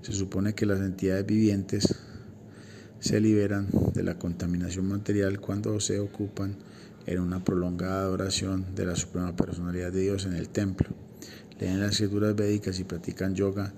Se 0.00 0.12
supone 0.12 0.54
que 0.54 0.64
las 0.64 0.80
entidades 0.80 1.26
vivientes 1.26 1.94
se 3.00 3.20
liberan 3.20 3.68
de 3.92 4.02
la 4.02 4.18
contaminación 4.18 4.88
material 4.88 5.38
cuando 5.38 5.78
se 5.78 6.00
ocupan 6.00 6.56
en 7.04 7.20
una 7.20 7.44
prolongada 7.44 8.00
adoración 8.00 8.74
de 8.74 8.86
la 8.86 8.96
Suprema 8.96 9.36
Personalidad 9.36 9.92
de 9.92 10.00
Dios 10.00 10.24
en 10.24 10.32
el 10.32 10.48
templo. 10.48 10.88
Leen 11.60 11.80
las 11.80 11.92
escrituras 11.92 12.34
védicas 12.34 12.80
y 12.80 12.84
practican 12.84 13.34
yoga 13.34 13.74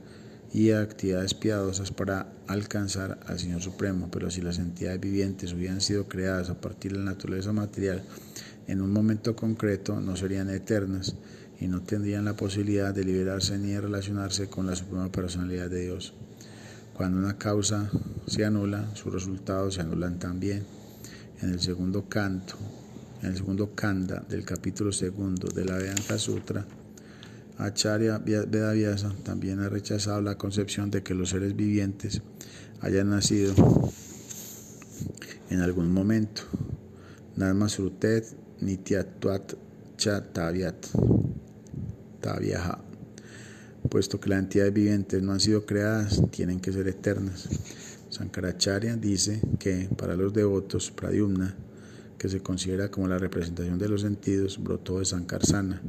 y 0.55 0.71
actividades 0.71 1.35
piadosas 1.35 1.91
para 1.91 2.29
alcanzar 2.47 3.19
al 3.27 3.41
Señor 3.41 3.61
Supremo. 3.61 4.09
Pero 4.13 4.31
si 4.31 4.41
las 4.41 4.61
entidades 4.61 5.01
vivientes 5.01 5.53
hubieran 5.53 5.81
sido 5.81 6.07
creadas 6.07 6.49
a 6.49 6.61
partir 6.61 6.93
de 6.93 6.99
la 6.99 7.07
naturaleza 7.07 7.53
material 7.53 8.05
en 8.69 8.81
un 8.81 8.93
momento 8.93 9.35
concreto, 9.35 10.01
no 10.01 10.17
serían 10.17 10.49
eternas 10.49 11.17
y 11.61 11.67
no 11.67 11.83
tendrían 11.83 12.25
la 12.25 12.37
posibilidad 12.37 12.95
de 12.95 13.05
liberarse 13.05 13.59
ni 13.59 13.73
de 13.73 13.81
relacionarse 13.81 14.49
con 14.49 14.67
la 14.67 14.77
Suprema 14.77 15.11
Personalidad 15.11 15.69
de 15.69 15.83
Dios. 15.83 16.15
Cuando 16.95 17.19
una 17.19 17.37
causa 17.37 17.91
se 18.29 18.45
anula, 18.45 18.95
sus 18.95 19.13
resultados 19.13 19.75
se 19.75 19.81
anulan 19.81 20.21
también. 20.21 20.63
En 21.43 21.51
el 21.51 21.61
segundo 21.61 22.09
canto, 22.09 22.55
en 23.23 23.31
el 23.31 23.37
segundo 23.37 23.75
kanda 23.75 24.25
del 24.29 24.45
capítulo 24.45 24.93
segundo 24.93 25.49
de 25.49 25.65
la 25.65 25.79
Vedanta 25.79 26.17
Sutra, 26.17 26.65
Acharya 27.59 28.19
Vedavyasa 28.19 29.15
también 29.23 29.61
ha 29.61 29.69
rechazado 29.69 30.21
la 30.21 30.37
concepción 30.37 30.91
de 30.91 31.03
que 31.03 31.15
los 31.15 31.31
seres 31.31 31.55
vivientes 31.55 32.23
hayan 32.81 33.11
nacido 33.11 33.55
en 35.51 35.61
algún 35.61 35.93
momento. 35.93 36.43
Narma 37.37 37.69
Srutet 37.69 38.25
Nityatvat 38.61 39.55
Cha 39.97 40.33
Tavyat 40.33 40.87
puesto 43.91 44.19
que 44.19 44.31
las 44.31 44.39
entidades 44.39 44.73
vivientes 44.73 45.23
no 45.23 45.33
han 45.33 45.41
sido 45.41 45.67
creadas, 45.67 46.23
tienen 46.31 46.61
que 46.61 46.73
ser 46.73 46.89
eternas. 46.89 47.49
Sankaracharya 48.09 48.97
dice 48.97 49.41
que 49.59 49.89
para 49.97 50.17
los 50.17 50.33
devotos, 50.33 50.91
Pradyumna, 50.91 51.55
que 52.19 52.29
se 52.29 52.41
considera 52.41 52.91
como 52.91 53.09
la 53.09 53.19
representación 53.19 53.79
de 53.79 53.89
los 53.89 54.01
sentidos, 54.01 54.63
brotó 54.63 55.01
de 55.01 55.05
Sankarsana, 55.05 55.83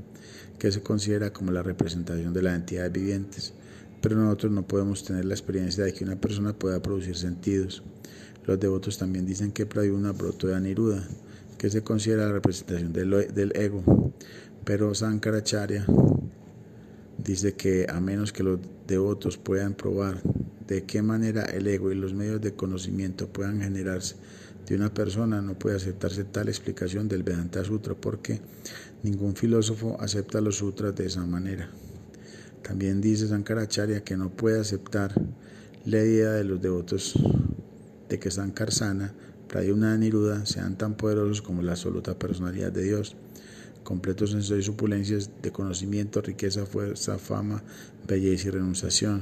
que 0.60 0.72
se 0.72 0.82
considera 0.82 1.32
como 1.32 1.52
la 1.52 1.64
representación 1.64 2.34
de 2.34 2.42
las 2.42 2.56
entidades 2.56 2.92
vivientes. 2.92 3.54
Pero 4.02 4.18
nosotros 4.18 4.52
no 4.52 4.68
podemos 4.68 5.04
tener 5.04 5.26
la 5.26 5.34
experiencia 5.34 5.84
de 5.84 5.94
que 5.94 6.04
una 6.04 6.16
persona 6.16 6.54
pueda 6.54 6.82
producir 6.82 7.16
sentidos. 7.16 7.84
Los 8.46 8.60
devotos 8.60 8.98
también 8.98 9.26
dicen 9.26 9.52
que 9.52 9.66
Pradyumna 9.66 10.12
brotó 10.12 10.48
de 10.48 10.56
Aniruddha, 10.56 11.08
que 11.58 11.70
se 11.70 11.84
considera 11.84 12.28
la 12.28 12.34
representación 12.34 12.94
del, 12.94 13.34
del 13.34 13.52
ego. 13.56 14.14
Pero 14.64 14.94
Sankaracharya 14.94 15.86
dice 17.18 17.54
que 17.54 17.88
a 17.90 18.00
menos 18.00 18.32
que 18.32 18.44
los 18.44 18.60
devotos 18.88 19.38
puedan 19.38 19.74
probar 19.74 20.22
de 20.68 20.84
qué 20.84 21.02
manera 21.02 21.44
el 21.44 21.68
ego 21.68 21.92
y 21.92 21.96
los 21.96 22.14
medios 22.14 22.42
de 22.42 22.54
conocimiento 22.54 23.28
puedan 23.28 23.62
generarse 23.62 24.16
de 24.68 24.76
una 24.76 24.94
persona, 24.94 25.42
no 25.42 25.58
puede 25.58 25.76
aceptarse 25.76 26.24
tal 26.24 26.48
explicación 26.48 27.08
del 27.08 27.24
Vedanta 27.24 27.64
Sutra 27.64 27.94
porque 27.94 28.42
ningún 29.04 29.36
filósofo 29.36 29.98
acepta 30.00 30.42
los 30.42 30.58
sutras 30.58 30.96
de 30.96 31.06
esa 31.06 31.26
manera. 31.26 31.70
También 32.64 33.00
dice 33.02 33.28
Sankaracharya 33.28 34.04
que 34.04 34.18
no 34.18 34.30
puede 34.30 34.60
aceptar 34.60 35.14
la 35.86 36.00
idea 36.00 36.32
de 36.32 36.44
los 36.44 36.62
devotos 36.62 37.14
de 38.10 38.20
que 38.20 38.32
Sankarsana, 38.32 39.14
Pradyumna 39.48 39.96
y 39.96 40.00
Niruda 40.00 40.46
sean 40.46 40.78
tan 40.78 40.96
poderosos 40.96 41.42
como 41.42 41.62
la 41.62 41.74
absoluta 41.74 42.18
personalidad 42.18 42.72
de 42.72 42.84
Dios 42.84 43.16
completos 43.86 44.34
en 44.34 44.42
sus 44.42 44.66
supulencias 44.66 45.30
de 45.42 45.52
conocimiento, 45.52 46.20
riqueza, 46.22 46.66
fuerza, 46.66 47.18
fama, 47.20 47.64
belleza 48.06 48.50
y 48.50 48.52
renunciación, 48.52 49.22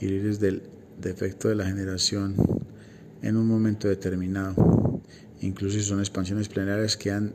y 0.00 0.06
libres 0.06 0.38
del 0.38 0.62
defecto 1.00 1.48
de 1.48 1.56
la 1.56 1.64
generación 1.64 2.36
en 3.22 3.36
un 3.36 3.46
momento 3.46 3.88
determinado. 3.88 5.02
Incluso 5.40 5.78
si 5.78 5.82
son 5.82 6.00
expansiones 6.00 6.48
plenarias, 6.48 6.96
quedan, 6.96 7.34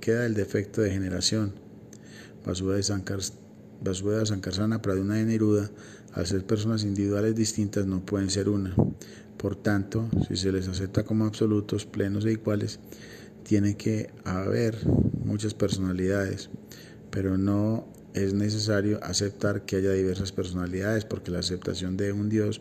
queda 0.00 0.26
el 0.26 0.34
defecto 0.34 0.80
de 0.80 0.90
generación. 0.90 1.54
Vasudeva 2.44 2.82
Sankarsana, 4.26 4.82
Praduna 4.82 5.20
y 5.20 5.24
Neruda, 5.24 5.70
al 6.12 6.26
ser 6.26 6.44
personas 6.44 6.84
individuales 6.84 7.34
distintas, 7.34 7.86
no 7.86 8.04
pueden 8.04 8.30
ser 8.30 8.48
una. 8.48 8.74
Por 9.36 9.56
tanto, 9.56 10.08
si 10.28 10.36
se 10.36 10.52
les 10.52 10.68
acepta 10.68 11.04
como 11.04 11.24
absolutos, 11.24 11.86
plenos 11.86 12.26
e 12.26 12.32
iguales, 12.32 12.78
tiene 13.42 13.76
que 13.76 14.10
haber 14.24 14.76
muchas 15.24 15.54
personalidades, 15.54 16.50
pero 17.10 17.38
no 17.38 17.86
es 18.14 18.34
necesario 18.34 19.02
aceptar 19.02 19.64
que 19.64 19.76
haya 19.76 19.92
diversas 19.92 20.32
personalidades 20.32 21.04
porque 21.04 21.30
la 21.30 21.38
aceptación 21.38 21.96
de 21.96 22.12
un 22.12 22.28
Dios 22.28 22.60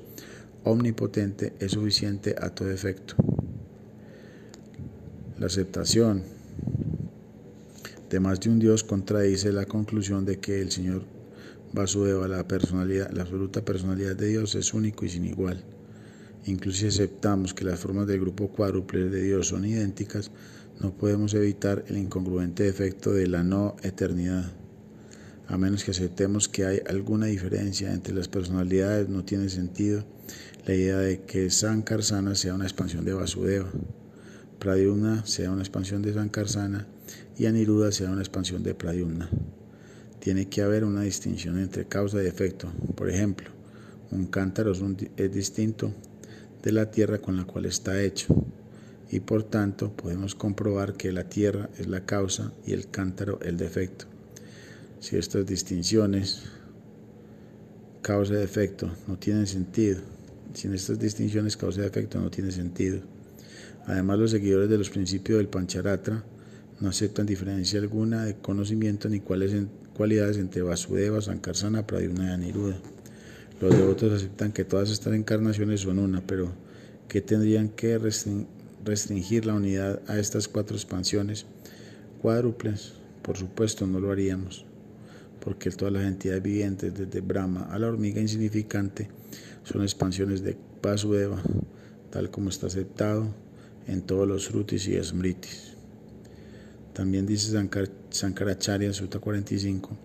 omnipotente 0.64 1.54
es 1.60 1.72
suficiente 1.72 2.36
a 2.40 2.50
todo 2.50 2.72
efecto. 2.72 3.16
La 5.40 5.46
aceptación 5.46 6.24
de 8.10 8.20
más 8.20 8.40
de 8.40 8.50
un 8.50 8.60
Dios 8.60 8.84
contradice 8.84 9.54
la 9.54 9.66
conclusión 9.66 10.26
de 10.26 10.40
que 10.40 10.62
el 10.62 10.72
Señor 10.72 11.04
Vasudeva, 11.72 12.28
la 12.28 12.48
personalidad, 12.48 13.12
la 13.12 13.22
absoluta 13.22 13.64
personalidad 13.64 14.16
de 14.16 14.28
Dios, 14.28 14.56
es 14.56 14.74
único 14.74 15.06
y 15.06 15.10
sin 15.10 15.26
igual. 15.26 15.64
Incluso 16.46 16.80
si 16.80 16.88
aceptamos 16.88 17.54
que 17.54 17.66
las 17.66 17.80
formas 17.80 18.08
del 18.08 18.22
grupo 18.22 18.48
cuádruple 18.48 19.10
de 19.10 19.22
Dios 19.22 19.48
son 19.48 19.66
idénticas, 19.66 20.32
no 20.80 20.92
podemos 20.92 21.34
evitar 21.34 21.84
el 21.88 21.98
incongruente 21.98 22.68
efecto 22.68 23.14
de 23.14 23.28
la 23.28 23.44
no 23.44 23.76
eternidad. 23.84 24.59
A 25.50 25.58
menos 25.58 25.84
que 25.84 25.90
aceptemos 25.90 26.48
que 26.48 26.64
hay 26.64 26.82
alguna 26.88 27.26
diferencia 27.26 27.92
entre 27.92 28.14
las 28.14 28.28
personalidades, 28.28 29.10
no 29.10 29.26
tiene 29.26 29.50
sentido 29.50 30.06
la 30.68 30.76
idea 30.76 31.00
de 31.00 31.24
que 31.24 31.50
Sankarsana 31.50 32.36
sea 32.36 32.54
una 32.54 32.66
expansión 32.66 33.04
de 33.04 33.14
Vasudeva, 33.14 33.72
Pradyumna 34.60 35.26
sea 35.26 35.50
una 35.50 35.64
expansión 35.64 36.04
de 36.04 36.14
Sankarsana 36.14 36.86
y 37.36 37.48
Aniruddha 37.48 37.92
sea 37.92 38.12
una 38.12 38.22
expansión 38.22 38.62
de 38.62 38.76
Pradyumna. 38.76 39.28
Tiene 40.20 40.50
que 40.50 40.62
haber 40.62 40.84
una 40.84 41.02
distinción 41.02 41.58
entre 41.58 41.88
causa 41.88 42.22
y 42.22 42.28
efecto. 42.28 42.72
Por 42.96 43.10
ejemplo, 43.10 43.50
un 44.12 44.28
cántaro 44.28 44.74
es 45.18 45.34
distinto 45.34 45.96
de 46.62 46.72
la 46.74 46.92
tierra 46.92 47.18
con 47.18 47.38
la 47.38 47.46
cual 47.46 47.66
está 47.66 48.00
hecho 48.04 48.36
y 49.10 49.22
por 49.22 49.42
tanto 49.46 49.94
podemos 49.94 50.36
comprobar 50.36 50.94
que 50.94 51.12
la 51.12 51.24
tierra 51.24 51.72
es 51.80 51.88
la 51.88 52.06
causa 52.06 52.54
y 52.68 52.74
el 52.74 52.92
cántaro 52.92 53.40
el 53.42 53.58
defecto. 53.58 54.09
Si 55.00 55.16
estas 55.16 55.46
distinciones, 55.46 56.44
causa 58.02 58.34
y 58.34 58.44
efecto, 58.44 58.92
no 59.08 59.18
tienen 59.18 59.48
sentido, 59.48 60.02
si 60.54 60.68
en 60.68 60.74
estas 60.74 61.00
distinciones 61.00 61.56
causa 61.56 61.82
y 61.82 61.86
efecto 61.86 62.20
no 62.20 62.30
tiene 62.30 62.52
sentido. 62.52 63.00
Además, 63.86 64.20
los 64.20 64.32
seguidores 64.32 64.70
de 64.70 64.78
los 64.78 64.90
principios 64.90 65.38
del 65.38 65.48
Pancharatra 65.48 66.24
no 66.80 66.90
aceptan 66.90 67.26
diferencia 67.26 67.80
alguna 67.80 68.26
de 68.26 68.36
conocimiento 68.36 69.10
ni 69.10 69.20
cuáles 69.20 69.54
cualidades 69.96 70.38
entre 70.38 70.62
Vasudeva, 70.62 71.22
Sankarsana, 71.22 71.88
Pradyumna 71.88 72.30
y 72.30 72.34
Aniruddha. 72.34 72.78
Los 73.62 73.76
devotos 73.76 74.14
aceptan 74.14 74.52
que 74.52 74.64
todas 74.64 74.90
estas 74.90 75.14
encarnaciones 75.14 75.82
son 75.82 76.00
una, 76.00 76.22
pero 76.26 76.52
que 77.08 77.22
tendrían 77.22 77.70
que 77.70 77.98
restringir 78.86 79.46
la 79.46 79.56
unidad 79.56 80.02
a 80.08 80.20
estas 80.20 80.48
cuatro 80.48 80.76
expansiones 80.76 81.46
cuádruples, 82.22 82.94
por 83.22 83.38
supuesto 83.38 83.88
no 83.88 84.00
lo 84.00 84.12
haríamos, 84.12 84.66
porque 85.40 85.72
todas 85.72 85.94
las 85.94 86.04
entidades 86.04 86.44
vivientes, 86.44 86.94
desde 86.94 87.22
Brahma 87.22 87.68
a 87.72 87.80
la 87.80 87.88
hormiga 87.88 88.22
insignificante, 88.22 89.10
son 89.64 89.82
expansiones 89.82 90.44
de 90.44 90.58
Vasudeva, 90.82 91.42
tal 92.10 92.30
como 92.30 92.50
está 92.50 92.68
aceptado 92.68 93.28
en 93.88 94.02
todos 94.02 94.28
los 94.28 94.48
frutis 94.48 94.88
y 94.88 95.02
smritis. 95.04 95.74
También 96.94 97.26
dice 97.26 97.58
Sankaracharya, 98.10 98.94
Sutta 98.94 99.20
45, 99.20 99.98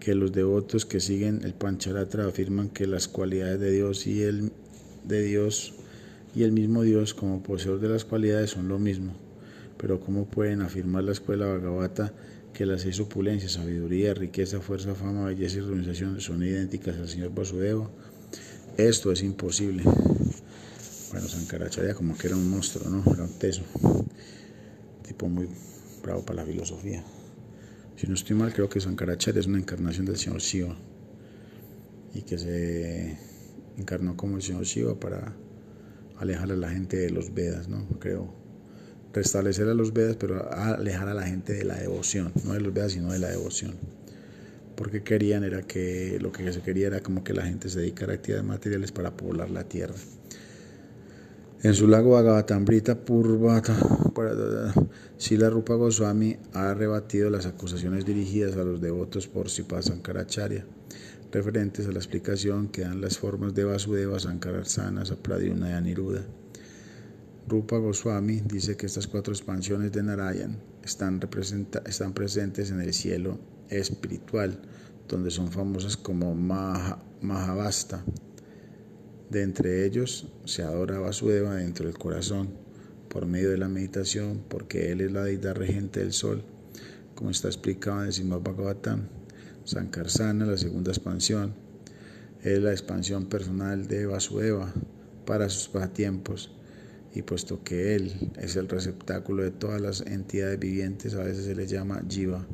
que 0.00 0.14
los 0.14 0.32
devotos 0.32 0.84
que 0.84 0.98
siguen 0.98 1.40
el 1.44 1.54
Pancharatra 1.54 2.26
afirman 2.26 2.68
que 2.68 2.86
las 2.86 3.06
cualidades 3.06 3.60
de 3.60 3.70
Dios 3.70 4.06
y 4.06 4.22
el 4.22 4.50
de 5.04 5.22
Dios 5.22 5.74
y 6.34 6.42
el 6.42 6.52
mismo 6.52 6.82
Dios 6.82 7.14
como 7.14 7.42
poseedor 7.42 7.80
de 7.80 7.88
las 7.88 8.04
cualidades 8.04 8.50
son 8.50 8.68
lo 8.68 8.78
mismo. 8.78 9.12
Pero 9.76 10.00
¿cómo 10.00 10.26
pueden 10.26 10.62
afirmar 10.62 11.04
la 11.04 11.12
escuela 11.12 11.46
Bhagavata 11.46 12.12
que 12.52 12.66
las 12.66 12.82
seis 12.82 13.00
opulencias, 13.00 13.52
sabiduría, 13.52 14.14
riqueza, 14.14 14.60
fuerza, 14.60 14.94
fama, 14.94 15.26
belleza 15.26 15.56
y 15.56 15.60
organización 15.60 16.20
son 16.20 16.42
idénticas 16.42 16.96
al 16.96 17.08
señor 17.08 17.34
Vasudeva, 17.34 17.90
esto 18.76 19.12
es 19.12 19.22
imposible. 19.22 19.82
Bueno, 19.84 21.28
Sankaracharya 21.28 21.94
como 21.94 22.16
que 22.16 22.26
era 22.26 22.36
un 22.36 22.48
monstruo, 22.48 22.88
¿no? 22.88 23.02
Era 23.12 23.24
un 23.24 23.38
teso. 23.38 23.62
Tipo 25.06 25.28
muy 25.28 25.46
bravo 26.02 26.24
para 26.24 26.42
la 26.42 26.46
filosofía. 26.46 27.04
Si 27.96 28.06
no 28.06 28.14
estoy 28.14 28.34
mal, 28.34 28.52
creo 28.52 28.68
que 28.68 28.80
Sankaracharya 28.80 29.40
es 29.40 29.46
una 29.46 29.58
encarnación 29.58 30.06
del 30.06 30.16
señor 30.16 30.40
Shiva. 30.40 30.74
Y 32.14 32.22
que 32.22 32.38
se 32.38 33.18
encarnó 33.76 34.16
como 34.16 34.36
el 34.36 34.42
señor 34.42 34.64
Shiva 34.64 34.98
para 34.98 35.36
alejar 36.18 36.50
a 36.50 36.56
la 36.56 36.70
gente 36.70 36.96
de 36.96 37.10
los 37.10 37.34
Vedas, 37.34 37.68
¿no? 37.68 37.86
Creo. 37.98 38.41
Restablecer 39.12 39.68
a 39.68 39.74
los 39.74 39.92
Vedas, 39.92 40.16
pero 40.18 40.50
alejar 40.52 41.08
a 41.08 41.14
la 41.14 41.22
gente 41.22 41.52
de 41.52 41.64
la 41.64 41.76
devoción. 41.76 42.32
No 42.44 42.54
de 42.54 42.60
los 42.60 42.72
Vedas, 42.72 42.92
sino 42.92 43.12
de 43.12 43.18
la 43.18 43.28
devoción. 43.28 43.74
Porque 44.76 45.02
querían 45.02 45.44
era 45.44 45.62
que 45.62 46.18
lo 46.20 46.32
que 46.32 46.50
se 46.52 46.62
quería 46.62 46.86
era 46.86 47.00
como 47.00 47.22
que 47.22 47.34
la 47.34 47.44
gente 47.44 47.68
se 47.68 47.80
dedicara 47.80 48.12
a 48.12 48.16
actividades 48.16 48.46
materiales 48.46 48.92
para 48.92 49.16
poblar 49.16 49.50
la 49.50 49.64
tierra. 49.64 49.94
En 51.64 51.74
su 51.74 51.86
lago 51.86 52.16
Agavatambrita 52.16 53.04
Purvata, 53.04 53.76
Sila 55.16 55.48
Rupa 55.48 55.74
Goswami 55.74 56.36
ha 56.54 56.74
rebatido 56.74 57.30
las 57.30 57.46
acusaciones 57.46 58.04
dirigidas 58.04 58.56
a 58.56 58.64
los 58.64 58.80
devotos 58.80 59.28
por 59.28 59.48
Sipa 59.48 59.80
Sankaracharya, 59.80 60.66
referentes 61.30 61.86
a 61.86 61.92
la 61.92 61.98
explicación 61.98 62.66
que 62.66 62.82
dan 62.82 63.00
las 63.00 63.16
formas 63.16 63.54
de 63.54 63.62
Vasudeva, 63.62 64.18
Sankararsana, 64.18 65.04
Sapradyumna 65.04 65.70
y 65.70 65.72
Aniruddha. 65.74 66.24
Rupa 67.48 67.76
Goswami 67.78 68.40
dice 68.40 68.76
que 68.76 68.86
estas 68.86 69.06
cuatro 69.06 69.32
expansiones 69.32 69.92
de 69.92 70.02
Narayan 70.02 70.58
están, 70.84 71.20
están 71.86 72.12
presentes 72.12 72.70
en 72.70 72.80
el 72.80 72.94
cielo 72.94 73.38
espiritual, 73.68 74.60
donde 75.08 75.30
son 75.30 75.50
famosas 75.50 75.96
como 75.96 76.34
Mahavasta 76.34 78.04
de 79.32 79.42
entre 79.42 79.86
ellos 79.86 80.28
se 80.44 80.62
adora 80.62 80.96
a 80.96 81.00
Vasudeva 81.00 81.54
dentro 81.54 81.86
del 81.86 81.96
corazón 81.96 82.50
por 83.08 83.24
medio 83.24 83.48
de 83.48 83.56
la 83.56 83.66
meditación, 83.66 84.44
porque 84.46 84.92
él 84.92 85.00
es 85.00 85.10
la 85.10 85.24
deidad 85.24 85.54
regente 85.54 86.00
del 86.00 86.12
sol, 86.12 86.44
como 87.14 87.30
está 87.30 87.48
explicado 87.48 88.02
en 88.02 88.08
el 88.08 88.12
Srimad 88.12 88.40
Bhagavatam. 88.40 89.08
Sankarsana, 89.64 90.44
la 90.44 90.58
segunda 90.58 90.90
expansión, 90.90 91.54
es 92.42 92.58
la 92.58 92.72
expansión 92.72 93.24
personal 93.24 93.88
de 93.88 94.04
Vasudeva 94.04 94.70
para 95.24 95.48
sus 95.48 95.68
pasatiempos, 95.68 96.54
y 97.14 97.22
puesto 97.22 97.62
que 97.62 97.94
él 97.94 98.30
es 98.38 98.56
el 98.56 98.68
receptáculo 98.68 99.42
de 99.42 99.50
todas 99.50 99.80
las 99.80 100.00
entidades 100.02 100.58
vivientes, 100.58 101.14
a 101.14 101.22
veces 101.22 101.44
se 101.44 101.54
le 101.54 101.66
llama 101.66 102.02
Jiva. 102.08 102.46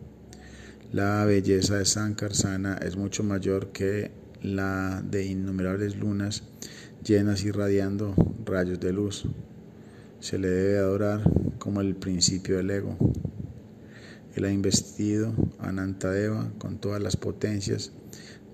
La 0.93 1.25
belleza 1.25 1.77
de 1.77 1.85
Sankarsana 1.85 2.79
es 2.79 2.97
mucho 2.97 3.23
mayor 3.23 3.73
que 3.73 4.11
la 4.43 5.03
de 5.03 5.27
innumerables 5.27 5.97
lunas 5.97 6.45
llenas 7.05 7.45
irradiando 7.45 8.15
rayos 8.45 8.81
de 8.81 8.93
luz. 8.93 9.25
Se 10.21 10.39
le 10.39 10.49
debe 10.49 10.79
adorar 10.79 11.23
como 11.59 11.81
el 11.81 11.95
principio 11.95 12.57
del 12.57 12.71
ego. 12.71 12.97
Él 14.35 14.45
ha 14.45 14.53
investido 14.53 15.35
a 15.59 15.73
Nantadeva 15.73 16.51
con 16.59 16.79
todas 16.79 17.03
las 17.03 17.17
potencias 17.17 17.93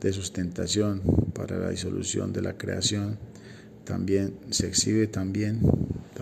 de 0.01 0.13
sustentación 0.13 1.03
para 1.35 1.59
la 1.59 1.71
disolución 1.71 2.33
de 2.33 2.43
la 2.43 2.57
creación. 2.57 3.19
También 3.85 4.35
se 4.51 4.67
exhibe 4.67 5.07
también, 5.07 5.61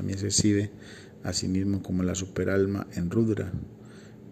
también 0.02 0.18
se 0.18 0.26
exhibe 0.26 0.72
a 1.22 1.32
sí 1.32 1.46
mismo 1.46 1.80
como 1.80 2.02
la 2.02 2.16
superalma 2.16 2.88
en 2.96 3.08
Rudra, 3.08 3.52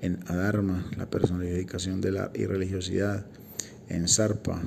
en 0.01 0.19
Adharma, 0.27 0.91
la 0.97 1.09
personificación 1.09 2.01
de 2.01 2.11
la 2.11 2.33
irreligiosidad, 2.35 3.25
en 3.89 4.09
Sarpa, 4.09 4.61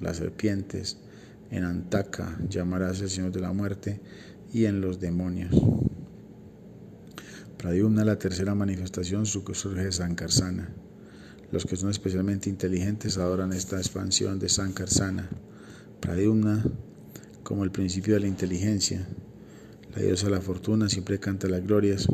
las 0.00 0.18
serpientes, 0.18 0.98
en 1.50 1.64
Antaka 1.64 2.38
llamarás 2.48 3.00
el 3.00 3.10
Señor 3.10 3.32
de 3.32 3.40
la 3.40 3.52
muerte 3.52 4.00
y 4.52 4.66
en 4.66 4.80
los 4.80 5.00
demonios. 5.00 5.52
Pradyumna, 7.58 8.04
la 8.04 8.20
tercera 8.20 8.54
manifestación, 8.54 9.26
surge 9.26 9.82
de 9.82 9.90
Sankarsana. 9.90 10.68
Los 11.50 11.66
que 11.66 11.74
son 11.74 11.90
especialmente 11.90 12.48
inteligentes 12.48 13.18
adoran 13.18 13.52
esta 13.52 13.78
expansión 13.78 14.38
de 14.38 14.48
Sankarsana. 14.48 15.28
Pradyumna, 16.00 16.64
como 17.42 17.64
el 17.64 17.72
principio 17.72 18.14
de 18.14 18.20
la 18.20 18.28
inteligencia. 18.28 19.08
La 19.96 20.02
diosa 20.02 20.28
la 20.28 20.42
fortuna 20.42 20.90
siempre 20.90 21.18
canta 21.18 21.48
las 21.48 21.66
glorias 21.66 22.06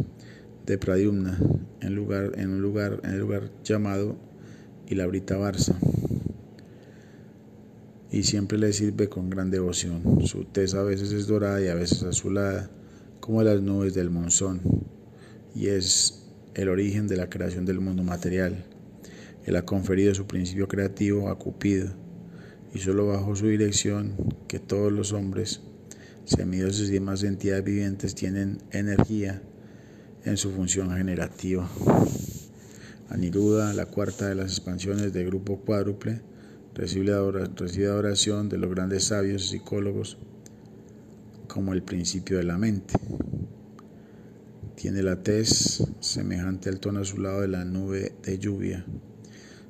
de 0.67 0.79
Pradyumna 0.79 1.37
en, 1.81 1.97
lugar, 1.97 2.31
en 2.37 2.51
un 2.51 2.63
lugar, 2.63 3.01
en 3.03 3.11
el 3.11 3.19
lugar 3.19 3.51
llamado 3.65 4.17
Ilabrita 4.87 5.37
Barsa 5.37 5.77
y 8.13 8.23
siempre 8.23 8.57
le 8.59 8.73
sirve 8.73 9.09
con 9.09 9.31
gran 9.31 9.51
devoción. 9.51 10.25
Su 10.27 10.45
tez 10.45 10.75
a 10.75 10.85
veces 10.85 11.11
es 11.11 11.27
dorada 11.27 11.61
y 11.61 11.67
a 11.67 11.75
veces 11.75 12.05
azulada, 12.05 12.71
como 13.19 13.43
las 13.43 13.61
nubes 13.61 13.95
del 13.95 14.11
monzón, 14.11 14.61
y 15.53 15.69
es 15.69 16.29
el 16.55 16.69
origen 16.69 17.09
de 17.09 17.17
la 17.17 17.31
creación 17.31 17.65
del 17.65 17.81
mundo 17.81 18.05
material. 18.05 18.65
Él 19.45 19.57
ha 19.57 19.65
conferido 19.65 20.15
su 20.15 20.27
principio 20.27 20.69
creativo 20.69 21.31
a 21.31 21.39
Cupido, 21.39 21.91
y 22.73 22.79
solo 22.79 23.09
bajo 23.09 23.35
su 23.35 23.49
dirección 23.49 24.15
que 24.47 24.61
todos 24.61 24.93
los 24.93 25.13
hombres, 25.13 25.63
semidioses 26.25 26.89
y 26.89 26.93
demás 26.93 27.23
entidades 27.23 27.65
vivientes 27.65 28.15
tienen 28.15 28.59
energía 28.71 29.43
en 30.25 30.37
su 30.37 30.51
función 30.53 30.91
generativa. 30.97 31.69
Aniruda, 33.09 33.75
la 33.75 33.87
cuarta 33.87 34.29
de 34.29 34.35
las 34.35 34.53
expansiones 34.53 35.13
del 35.13 35.27
grupo 35.27 35.61
cuádruple, 35.61 36.23
recibe 36.75 37.13
adoración 37.13 38.49
de 38.49 38.59
los 38.59 38.71
grandes 38.71 39.05
sabios 39.05 39.49
psicólogos 39.49 40.17
como 41.49 41.75
el 41.75 41.83
principio 41.83 42.39
de 42.39 42.45
la 42.45 42.57
mente. 42.57 42.95
Tiene 44.77 45.03
la 45.03 45.23
tez 45.23 45.85
semejante 46.01 46.71
al 46.71 46.81
tono 46.81 47.01
azulado 47.01 47.43
de 47.43 47.49
la 47.49 47.65
nube 47.65 48.15
de 48.23 48.39
lluvia. 48.39 48.87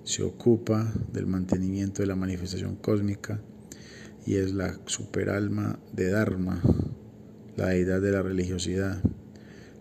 Se 0.04 0.22
ocupa 0.22 0.92
del 1.12 1.26
mantenimiento 1.26 2.02
de 2.02 2.06
la 2.06 2.16
manifestación 2.16 2.76
cósmica 2.76 3.40
y 4.26 4.36
es 4.36 4.52
la 4.52 4.78
superalma 4.86 5.78
de 5.92 6.10
Dharma, 6.10 6.62
la 7.56 7.68
deidad 7.68 8.00
de 8.00 8.12
la 8.12 8.22
religiosidad. 8.22 9.02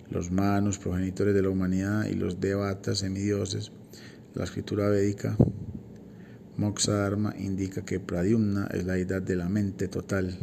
Los 0.09 0.31
manos, 0.31 0.77
progenitores 0.77 1.33
de 1.33 1.41
la 1.41 1.49
humanidad, 1.49 2.05
y 2.05 2.15
los 2.15 2.39
devatas, 2.39 2.99
semidioses, 2.99 3.71
la 4.33 4.43
escritura 4.43 4.89
védica 4.89 5.37
Moksha 6.61 6.93
Dharma 6.93 7.33
indica 7.39 7.83
que 7.83 7.99
Pradyumna 7.99 8.67
es 8.71 8.85
la 8.85 8.93
deidad 8.93 9.21
de 9.23 9.35
la 9.35 9.49
mente 9.49 9.87
total, 9.87 10.37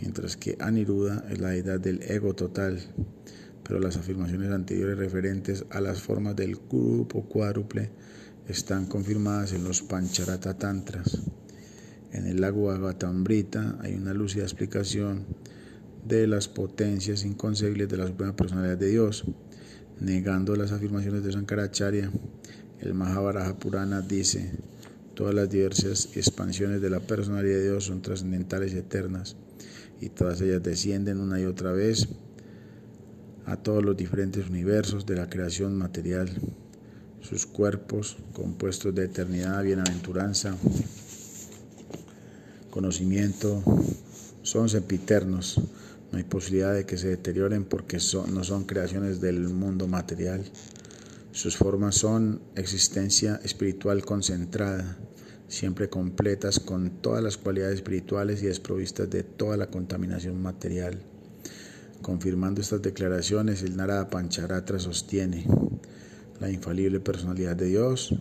mientras 0.00 0.36
que 0.36 0.56
Aniruddha 0.60 1.24
es 1.30 1.40
la 1.40 1.48
deidad 1.48 1.80
del 1.80 2.00
ego 2.02 2.34
total. 2.34 2.78
Pero 3.64 3.80
las 3.80 3.96
afirmaciones 3.96 4.52
anteriores 4.52 4.96
referentes 4.96 5.64
a 5.70 5.80
las 5.80 6.00
formas 6.00 6.36
del 6.36 6.54
grupo 6.54 7.24
cuádruple 7.28 7.90
están 8.46 8.86
confirmadas 8.86 9.52
en 9.52 9.64
los 9.64 9.82
Pancharata 9.82 10.56
Tantras. 10.56 11.20
En 12.16 12.26
el 12.26 12.40
lago 12.40 12.70
Agatambrita 12.70 13.76
hay 13.82 13.94
una 13.94 14.14
lúcida 14.14 14.44
explicación 14.44 15.26
de 16.08 16.26
las 16.26 16.48
potencias 16.48 17.26
inconcebibles 17.26 17.90
de 17.90 17.98
la 17.98 18.06
Suprema 18.06 18.34
Personalidad 18.34 18.78
de 18.78 18.88
Dios, 18.88 19.24
negando 20.00 20.56
las 20.56 20.72
afirmaciones 20.72 21.24
de 21.24 21.32
Sankaracharya. 21.32 22.10
El 22.80 22.94
Mahabharata 22.94 23.58
Purana 23.58 24.00
dice, 24.00 24.50
Todas 25.12 25.34
las 25.34 25.50
diversas 25.50 26.16
expansiones 26.16 26.80
de 26.80 26.88
la 26.88 27.00
personalidad 27.00 27.56
de 27.56 27.64
Dios 27.64 27.84
son 27.84 28.00
trascendentales 28.00 28.72
y 28.72 28.78
eternas, 28.78 29.36
y 30.00 30.08
todas 30.08 30.40
ellas 30.40 30.62
descienden 30.62 31.20
una 31.20 31.38
y 31.38 31.44
otra 31.44 31.72
vez 31.72 32.08
a 33.44 33.58
todos 33.58 33.84
los 33.84 33.94
diferentes 33.94 34.48
universos 34.48 35.04
de 35.04 35.16
la 35.16 35.28
creación 35.28 35.76
material. 35.76 36.30
Sus 37.20 37.44
cuerpos, 37.44 38.16
compuestos 38.32 38.94
de 38.94 39.04
eternidad, 39.04 39.62
bienaventuranza, 39.62 40.56
conocimiento, 42.76 43.62
son 44.42 44.68
sempiternos. 44.68 45.58
No 46.12 46.18
hay 46.18 46.24
posibilidad 46.24 46.74
de 46.74 46.84
que 46.84 46.98
se 46.98 47.08
deterioren 47.08 47.64
porque 47.64 47.96
no 48.30 48.44
son 48.44 48.64
creaciones 48.64 49.22
del 49.22 49.48
mundo 49.48 49.88
material. 49.88 50.44
Sus 51.32 51.56
formas 51.56 51.94
son 51.94 52.42
existencia 52.54 53.40
espiritual 53.42 54.04
concentrada, 54.04 54.98
siempre 55.48 55.88
completas 55.88 56.60
con 56.60 56.90
todas 57.00 57.24
las 57.24 57.38
cualidades 57.38 57.76
espirituales 57.76 58.42
y 58.42 58.46
desprovistas 58.46 59.08
de 59.08 59.22
toda 59.22 59.56
la 59.56 59.68
contaminación 59.68 60.42
material. 60.42 61.00
Confirmando 62.02 62.60
estas 62.60 62.82
declaraciones, 62.82 63.62
el 63.62 63.74
Narada 63.74 64.10
Pancharatra 64.10 64.78
sostiene 64.78 65.46
la 66.40 66.50
infalible 66.50 67.00
personalidad 67.00 67.56
de 67.56 67.68
Dios 67.68 68.14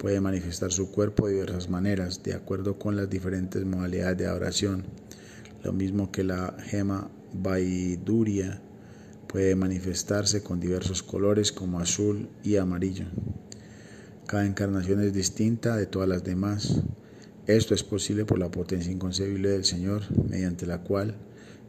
puede 0.00 0.22
manifestar 0.22 0.72
su 0.72 0.90
cuerpo 0.90 1.26
de 1.26 1.34
diversas 1.34 1.68
maneras, 1.68 2.22
de 2.22 2.32
acuerdo 2.32 2.78
con 2.78 2.96
las 2.96 3.10
diferentes 3.10 3.62
modalidades 3.66 4.16
de 4.16 4.26
adoración, 4.26 4.84
lo 5.62 5.74
mismo 5.74 6.10
que 6.10 6.24
la 6.24 6.56
gema 6.64 7.10
Vaiduria 7.34 8.62
puede 9.28 9.54
manifestarse 9.56 10.42
con 10.42 10.58
diversos 10.58 11.02
colores 11.02 11.52
como 11.52 11.80
azul 11.80 12.30
y 12.42 12.56
amarillo. 12.56 13.04
Cada 14.26 14.46
encarnación 14.46 15.02
es 15.02 15.12
distinta 15.12 15.76
de 15.76 15.84
todas 15.84 16.08
las 16.08 16.24
demás. 16.24 16.80
Esto 17.46 17.74
es 17.74 17.82
posible 17.82 18.24
por 18.24 18.38
la 18.38 18.50
potencia 18.50 18.90
inconcebible 18.90 19.50
del 19.50 19.66
Señor, 19.66 20.04
mediante 20.30 20.64
la 20.64 20.82
cual 20.82 21.14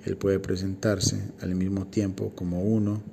Él 0.06 0.16
puede 0.16 0.40
presentarse 0.40 1.22
al 1.42 1.54
mismo 1.54 1.88
tiempo 1.88 2.32
como 2.34 2.64
uno, 2.64 3.04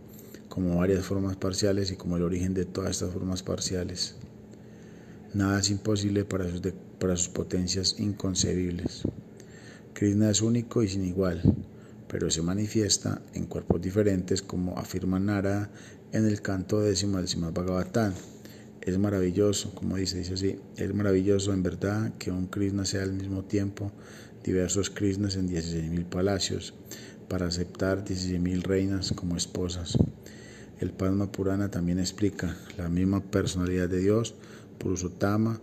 como 0.48 0.76
varias 0.76 1.04
formas 1.04 1.34
parciales 1.34 1.90
y 1.90 1.96
como 1.96 2.16
el 2.16 2.22
origen 2.22 2.54
de 2.54 2.66
todas 2.66 2.92
estas 2.92 3.12
formas 3.12 3.42
parciales. 3.42 4.14
Nada 5.34 5.60
es 5.60 5.70
imposible 5.70 6.24
para 6.24 6.48
sus, 6.50 6.62
para 6.98 7.16
sus 7.16 7.28
potencias 7.28 7.96
inconcebibles. 7.98 9.02
Krishna 9.92 10.30
es 10.30 10.42
único 10.42 10.82
y 10.82 10.88
sin 10.88 11.04
igual, 11.04 11.42
pero 12.08 12.30
se 12.30 12.40
manifiesta 12.40 13.20
en 13.34 13.46
cuerpos 13.46 13.80
diferentes 13.80 14.42
como 14.42 14.78
afirma 14.78 15.18
Nara 15.18 15.70
en 16.12 16.24
el 16.26 16.40
canto 16.40 16.80
décimo 16.80 17.18
del 17.18 17.28
Srimad 17.28 17.52
Bhagavatam. 17.52 18.14
Es 18.80 18.96
maravilloso, 18.96 19.74
como 19.74 19.96
dice, 19.96 20.18
dice 20.18 20.34
así, 20.34 20.58
es 20.76 20.94
maravilloso 20.94 21.52
en 21.52 21.62
verdad 21.62 22.12
que 22.18 22.30
un 22.30 22.46
Krishna 22.46 22.86
sea 22.86 23.02
al 23.02 23.12
mismo 23.12 23.44
tiempo 23.44 23.92
diversos 24.42 24.88
Krishnas 24.88 25.36
en 25.36 25.48
16.000 25.50 26.06
palacios 26.06 26.74
para 27.28 27.46
aceptar 27.46 28.04
16.000 28.04 28.62
reinas 28.62 29.12
como 29.12 29.36
esposas. 29.36 29.98
El 30.80 30.92
Padma 30.92 31.30
Purana 31.30 31.70
también 31.70 31.98
explica 31.98 32.56
la 32.76 32.88
misma 32.88 33.20
personalidad 33.20 33.88
de 33.88 33.98
Dios, 33.98 34.34
Purushotama, 34.78 35.60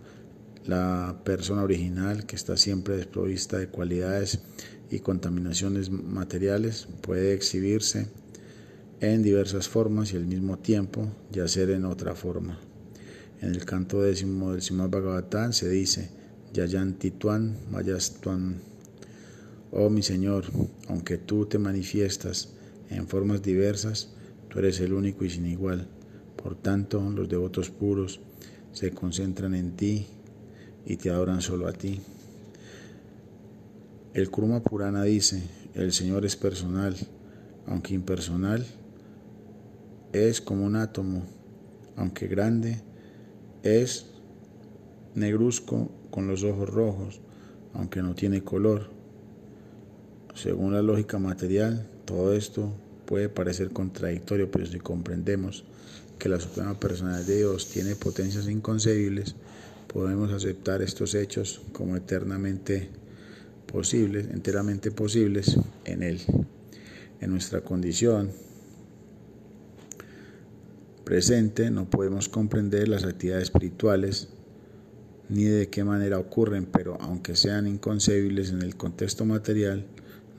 la 0.66 1.20
persona 1.24 1.62
original 1.62 2.26
que 2.26 2.36
está 2.36 2.56
siempre 2.56 2.96
desprovista 2.96 3.58
de 3.58 3.68
cualidades 3.68 4.40
y 4.90 5.00
contaminaciones 5.00 5.90
materiales, 5.90 6.88
puede 7.00 7.34
exhibirse 7.34 8.08
en 9.00 9.22
diversas 9.22 9.68
formas 9.68 10.12
y 10.12 10.16
al 10.16 10.26
mismo 10.26 10.58
tiempo 10.58 11.08
yacer 11.30 11.70
en 11.70 11.84
otra 11.84 12.14
forma. 12.14 12.58
En 13.40 13.50
el 13.50 13.64
canto 13.64 14.02
décimo 14.02 14.52
del 14.52 14.62
Srimad 14.62 14.88
Bhagavatam 14.88 15.52
se 15.52 15.68
dice, 15.68 16.08
Yayantituan 16.52 17.56
Mayastuan, 17.70 18.56
oh 19.70 19.90
mi 19.90 20.02
Señor, 20.02 20.46
aunque 20.88 21.18
tú 21.18 21.44
te 21.46 21.58
manifiestas 21.58 22.48
en 22.88 23.06
formas 23.08 23.42
diversas, 23.42 24.08
tú 24.48 24.58
eres 24.60 24.80
el 24.80 24.94
único 24.94 25.24
y 25.24 25.30
sin 25.30 25.46
igual. 25.46 25.86
Por 26.36 26.54
tanto, 26.54 27.00
los 27.10 27.28
devotos 27.28 27.70
puros 27.70 28.20
se 28.76 28.90
concentran 28.90 29.54
en 29.54 29.74
ti 29.74 30.06
y 30.84 30.98
te 30.98 31.08
adoran 31.08 31.40
solo 31.40 31.66
a 31.66 31.72
ti. 31.72 31.98
El 34.12 34.28
Kurma 34.30 34.62
Purana 34.62 35.02
dice, 35.02 35.42
el 35.74 35.94
Señor 35.94 36.26
es 36.26 36.36
personal, 36.36 36.94
aunque 37.66 37.94
impersonal, 37.94 38.66
es 40.12 40.42
como 40.42 40.66
un 40.66 40.76
átomo, 40.76 41.22
aunque 41.96 42.26
grande, 42.26 42.82
es 43.62 44.10
negruzco 45.14 45.90
con 46.10 46.28
los 46.28 46.44
ojos 46.44 46.68
rojos, 46.68 47.22
aunque 47.72 48.02
no 48.02 48.14
tiene 48.14 48.42
color. 48.42 48.90
Según 50.34 50.74
la 50.74 50.82
lógica 50.82 51.18
material, 51.18 51.88
todo 52.04 52.34
esto 52.34 52.74
puede 53.06 53.30
parecer 53.30 53.70
contradictorio, 53.70 54.50
pero 54.50 54.66
si 54.66 54.78
comprendemos 54.80 55.64
que 56.18 56.28
la 56.28 56.40
Suprema 56.40 56.78
Personalidad 56.78 57.26
de 57.26 57.36
Dios 57.38 57.68
tiene 57.68 57.96
potencias 57.96 58.48
inconcebibles, 58.48 59.34
podemos 59.92 60.32
aceptar 60.32 60.82
estos 60.82 61.14
hechos 61.14 61.60
como 61.72 61.96
eternamente 61.96 62.88
posibles, 63.66 64.28
enteramente 64.30 64.90
posibles 64.90 65.58
en 65.84 66.02
Él. 66.02 66.20
En 67.20 67.30
nuestra 67.30 67.62
condición 67.62 68.30
presente 71.04 71.70
no 71.70 71.88
podemos 71.88 72.28
comprender 72.28 72.88
las 72.88 73.04
actividades 73.04 73.44
espirituales 73.44 74.28
ni 75.28 75.44
de 75.44 75.68
qué 75.68 75.84
manera 75.84 76.18
ocurren, 76.18 76.66
pero 76.66 76.98
aunque 77.00 77.36
sean 77.36 77.66
inconcebibles 77.66 78.50
en 78.50 78.62
el 78.62 78.76
contexto 78.76 79.24
material, 79.24 79.86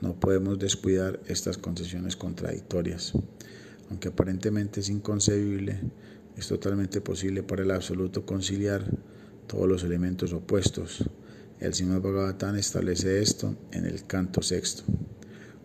no 0.00 0.14
podemos 0.14 0.58
descuidar 0.58 1.20
estas 1.26 1.58
concesiones 1.58 2.16
contradictorias. 2.16 3.12
Aunque 3.90 4.08
aparentemente 4.08 4.80
es 4.80 4.88
inconcebible, 4.90 5.80
es 6.36 6.48
totalmente 6.48 7.00
posible 7.00 7.42
para 7.42 7.62
el 7.62 7.70
absoluto 7.70 8.24
conciliar 8.24 8.84
todos 9.46 9.66
los 9.66 9.82
elementos 9.82 10.32
opuestos. 10.32 11.08
El 11.58 11.74
Srimad 11.74 12.00
Bhagavatam 12.00 12.56
establece 12.56 13.20
esto 13.20 13.56
en 13.72 13.86
el 13.86 14.06
canto 14.06 14.42
sexto. 14.42 14.84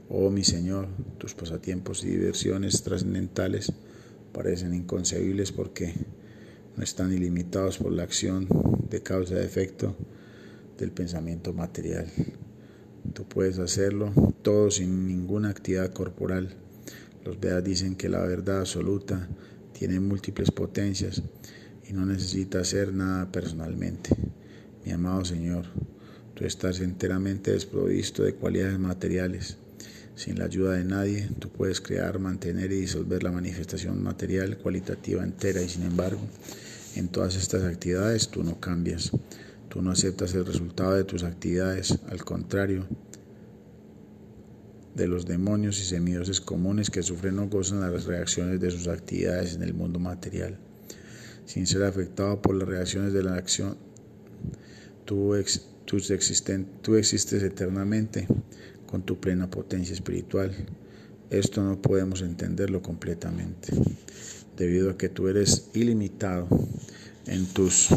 Oh 0.09 0.29
mi 0.29 0.43
Señor, 0.43 0.87
tus 1.17 1.33
pasatiempos 1.33 2.03
y 2.03 2.07
diversiones 2.07 2.81
trascendentales 2.81 3.71
parecen 4.31 4.73
inconcebibles 4.73 5.51
porque 5.51 5.93
no 6.75 6.83
están 6.83 7.13
ilimitados 7.13 7.77
por 7.77 7.91
la 7.91 8.03
acción 8.03 8.47
de 8.89 9.03
causa 9.03 9.35
y 9.35 9.45
efecto 9.45 9.95
del 10.77 10.91
pensamiento 10.91 11.53
material. 11.53 12.07
Tú 13.13 13.25
puedes 13.25 13.59
hacerlo 13.59 14.11
todo 14.41 14.71
sin 14.71 15.07
ninguna 15.07 15.49
actividad 15.49 15.91
corporal. 15.93 16.62
Los 17.25 17.39
Vedas 17.39 17.63
dicen 17.63 17.95
que 17.95 18.09
la 18.09 18.19
verdad 18.19 18.59
absoluta 18.59 19.29
tiene 19.71 19.99
múltiples 19.99 20.51
potencias 20.51 21.21
y 21.87 21.93
no 21.93 22.05
necesita 22.05 22.59
hacer 22.59 22.93
nada 22.93 23.31
personalmente. 23.31 24.09
Mi 24.85 24.91
amado 24.91 25.23
Señor, 25.23 25.65
tú 26.33 26.45
estás 26.45 26.81
enteramente 26.81 27.51
desprovisto 27.51 28.23
de 28.23 28.35
cualidades 28.35 28.77
materiales. 28.77 29.57
Sin 30.15 30.37
la 30.37 30.45
ayuda 30.45 30.73
de 30.73 30.83
nadie, 30.83 31.29
tú 31.39 31.49
puedes 31.49 31.79
crear, 31.79 32.19
mantener 32.19 32.71
y 32.73 32.81
disolver 32.81 33.23
la 33.23 33.31
manifestación 33.31 34.03
material 34.03 34.57
cualitativa 34.57 35.23
entera 35.23 35.61
y 35.61 35.69
sin 35.69 35.83
embargo, 35.83 36.21
en 36.95 37.07
todas 37.07 37.35
estas 37.35 37.63
actividades 37.63 38.27
tú 38.29 38.43
no 38.43 38.59
cambias. 38.59 39.11
Tú 39.69 39.81
no 39.81 39.91
aceptas 39.91 40.35
el 40.35 40.45
resultado 40.45 40.93
de 40.93 41.05
tus 41.05 41.23
actividades, 41.23 41.97
al 42.09 42.23
contrario 42.23 42.85
de 44.95 45.07
los 45.07 45.25
demonios 45.25 45.79
y 45.79 45.85
semidioses 45.85 46.39
comunes 46.39 46.89
que 46.89 47.01
sufren 47.01 47.39
o 47.39 47.47
gozan 47.47 47.81
las 47.81 48.05
reacciones 48.05 48.59
de 48.59 48.71
sus 48.71 48.87
actividades 48.87 49.55
en 49.55 49.63
el 49.63 49.73
mundo 49.73 49.99
material. 49.99 50.57
Sin 51.45 51.67
ser 51.67 51.83
afectado 51.83 52.41
por 52.41 52.55
las 52.55 52.67
reacciones 52.67 53.13
de 53.13 53.23
la 53.23 53.35
acción, 53.35 53.77
tú, 55.05 55.35
tú 55.85 56.95
existes 56.95 57.43
eternamente 57.43 58.27
con 58.85 59.01
tu 59.03 59.19
plena 59.19 59.49
potencia 59.49 59.93
espiritual. 59.93 60.53
Esto 61.29 61.63
no 61.63 61.81
podemos 61.81 62.21
entenderlo 62.21 62.81
completamente, 62.81 63.73
debido 64.55 64.91
a 64.91 64.97
que 64.97 65.09
tú 65.09 65.27
eres 65.27 65.69
ilimitado 65.73 66.47
en 67.25 67.45
tus 67.47 67.89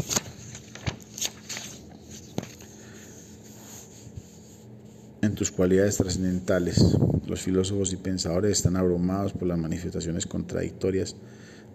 en 5.21 5.35
tus 5.35 5.51
cualidades 5.51 5.97
trascendentales. 5.97 6.97
Los 7.27 7.41
filósofos 7.41 7.93
y 7.93 7.97
pensadores 7.97 8.57
están 8.57 8.75
abrumados 8.75 9.33
por 9.33 9.47
las 9.47 9.57
manifestaciones 9.57 10.25
contradictorias 10.25 11.15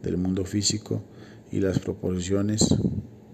del 0.03 0.17
mundo 0.17 0.45
físico 0.45 1.03
y 1.51 1.61
las 1.61 1.79
proposiciones 1.79 2.75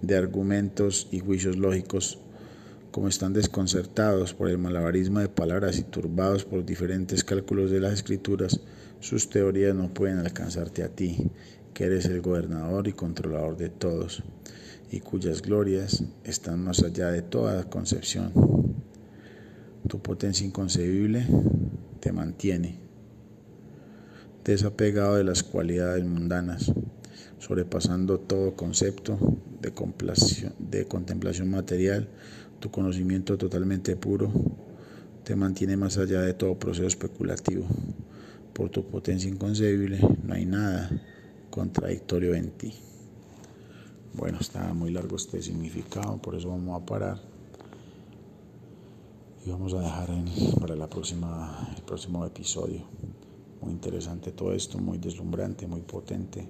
de 0.03 0.16
argumentos 0.16 1.09
y 1.11 1.21
juicios 1.21 1.57
lógicos 1.57 2.18
como 2.90 3.09
están 3.09 3.33
desconcertados 3.33 4.35
por 4.35 4.49
el 4.49 4.59
malabarismo 4.59 5.21
de 5.21 5.29
palabras 5.29 5.79
y 5.79 5.83
turbados 5.83 6.44
por 6.44 6.64
diferentes 6.64 7.23
cálculos 7.23 7.71
de 7.71 7.81
las 7.81 7.92
escrituras, 7.92 8.61
sus 9.01 9.29
teorías 9.29 9.75
no 9.75 9.92
pueden 9.92 10.18
alcanzarte 10.18 10.83
a 10.83 10.88
ti, 10.88 11.31
que 11.75 11.85
eres 11.85 12.07
el 12.07 12.23
gobernador 12.23 12.88
y 12.88 12.94
controlador 12.94 13.57
de 13.57 13.68
todos, 13.68 14.23
y 14.90 15.01
cuyas 15.01 15.42
glorias 15.42 16.03
están 16.25 16.64
más 16.64 16.83
allá 16.83 17.11
de 17.11 17.23
toda 17.23 17.68
concepción. 17.68 18.33
Tu 19.87 20.01
potencia 20.01 20.47
inconcebible 20.47 21.27
te 22.01 22.12
mantiene 22.12 22.81
desapegado 24.45 25.17
de 25.17 25.25
las 25.25 25.42
cualidades 25.42 26.05
mundanas, 26.07 26.73
sobrepasando 27.38 28.19
todo 28.19 28.57
concepto 28.57 29.19
de, 29.61 29.73
de 30.59 30.87
contemplación 30.87 31.50
material 31.50 32.09
tu 32.61 32.73
conocimiento 32.73 33.38
totalmente 33.38 33.94
puro 33.94 34.33
te 35.23 35.37
mantiene 35.37 35.77
más 35.77 35.96
allá 35.96 36.23
de 36.23 36.35
todo 36.35 36.59
proceso 36.59 36.88
especulativo. 36.88 37.67
Por 38.52 38.71
tu 38.71 38.85
potencia 38.85 39.31
inconcebible 39.31 40.00
no 40.25 40.35
hay 40.35 40.44
nada 40.44 40.90
contradictorio 41.50 42.35
en 42.35 42.50
ti. 42.50 42.75
Bueno, 44.15 44.38
está 44.40 44.75
muy 44.75 44.90
largo 44.90 45.17
este 45.17 45.40
significado, 45.40 46.21
por 46.21 46.35
eso 46.35 46.48
vamos 46.48 46.83
a 46.83 46.85
parar. 46.85 47.38
Vamos 49.51 49.73
a 49.73 49.81
dejar 49.81 50.11
para 50.61 50.77
la 50.77 50.90
próxima, 50.90 51.73
el 51.75 51.83
próximo 51.83 52.23
episodio. 52.27 52.83
Muy 53.63 53.73
interesante 53.73 54.31
todo 54.33 54.53
esto, 54.53 54.79
muy 54.79 54.99
deslumbrante, 54.99 55.67
muy 55.67 55.81
potente. 55.81 56.46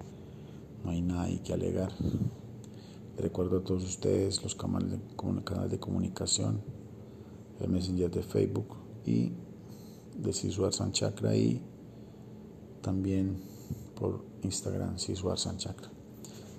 No 0.84 0.90
hay 0.90 1.00
nada 1.00 1.28
que 1.44 1.52
alegar. 1.52 1.92
Recuerdo 3.16 3.58
a 3.58 3.64
todos 3.64 3.84
ustedes 3.84 4.42
los 4.42 4.56
canales 4.56 4.90
de, 4.90 5.44
canales 5.44 5.70
de 5.70 5.78
comunicación, 5.78 6.60
el 7.60 7.68
Messenger 7.68 8.10
de 8.10 8.22
Facebook 8.22 8.76
y 9.06 9.32
de 10.16 10.32
Sisuar 10.32 10.72
San 10.72 10.90
Chakra 10.90 11.36
y 11.36 11.62
también 12.82 13.40
por 13.94 14.24
Instagram 14.42 14.98
Sisuar 14.98 15.38
San 15.38 15.56
Chakra. 15.56 15.88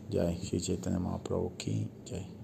Jai, 0.09 0.39
Shri 0.41 0.61
Chaitanya 0.61 0.99
Mahaprabhu 0.99 1.57
ki 1.57 1.87
Jai. 2.09 2.38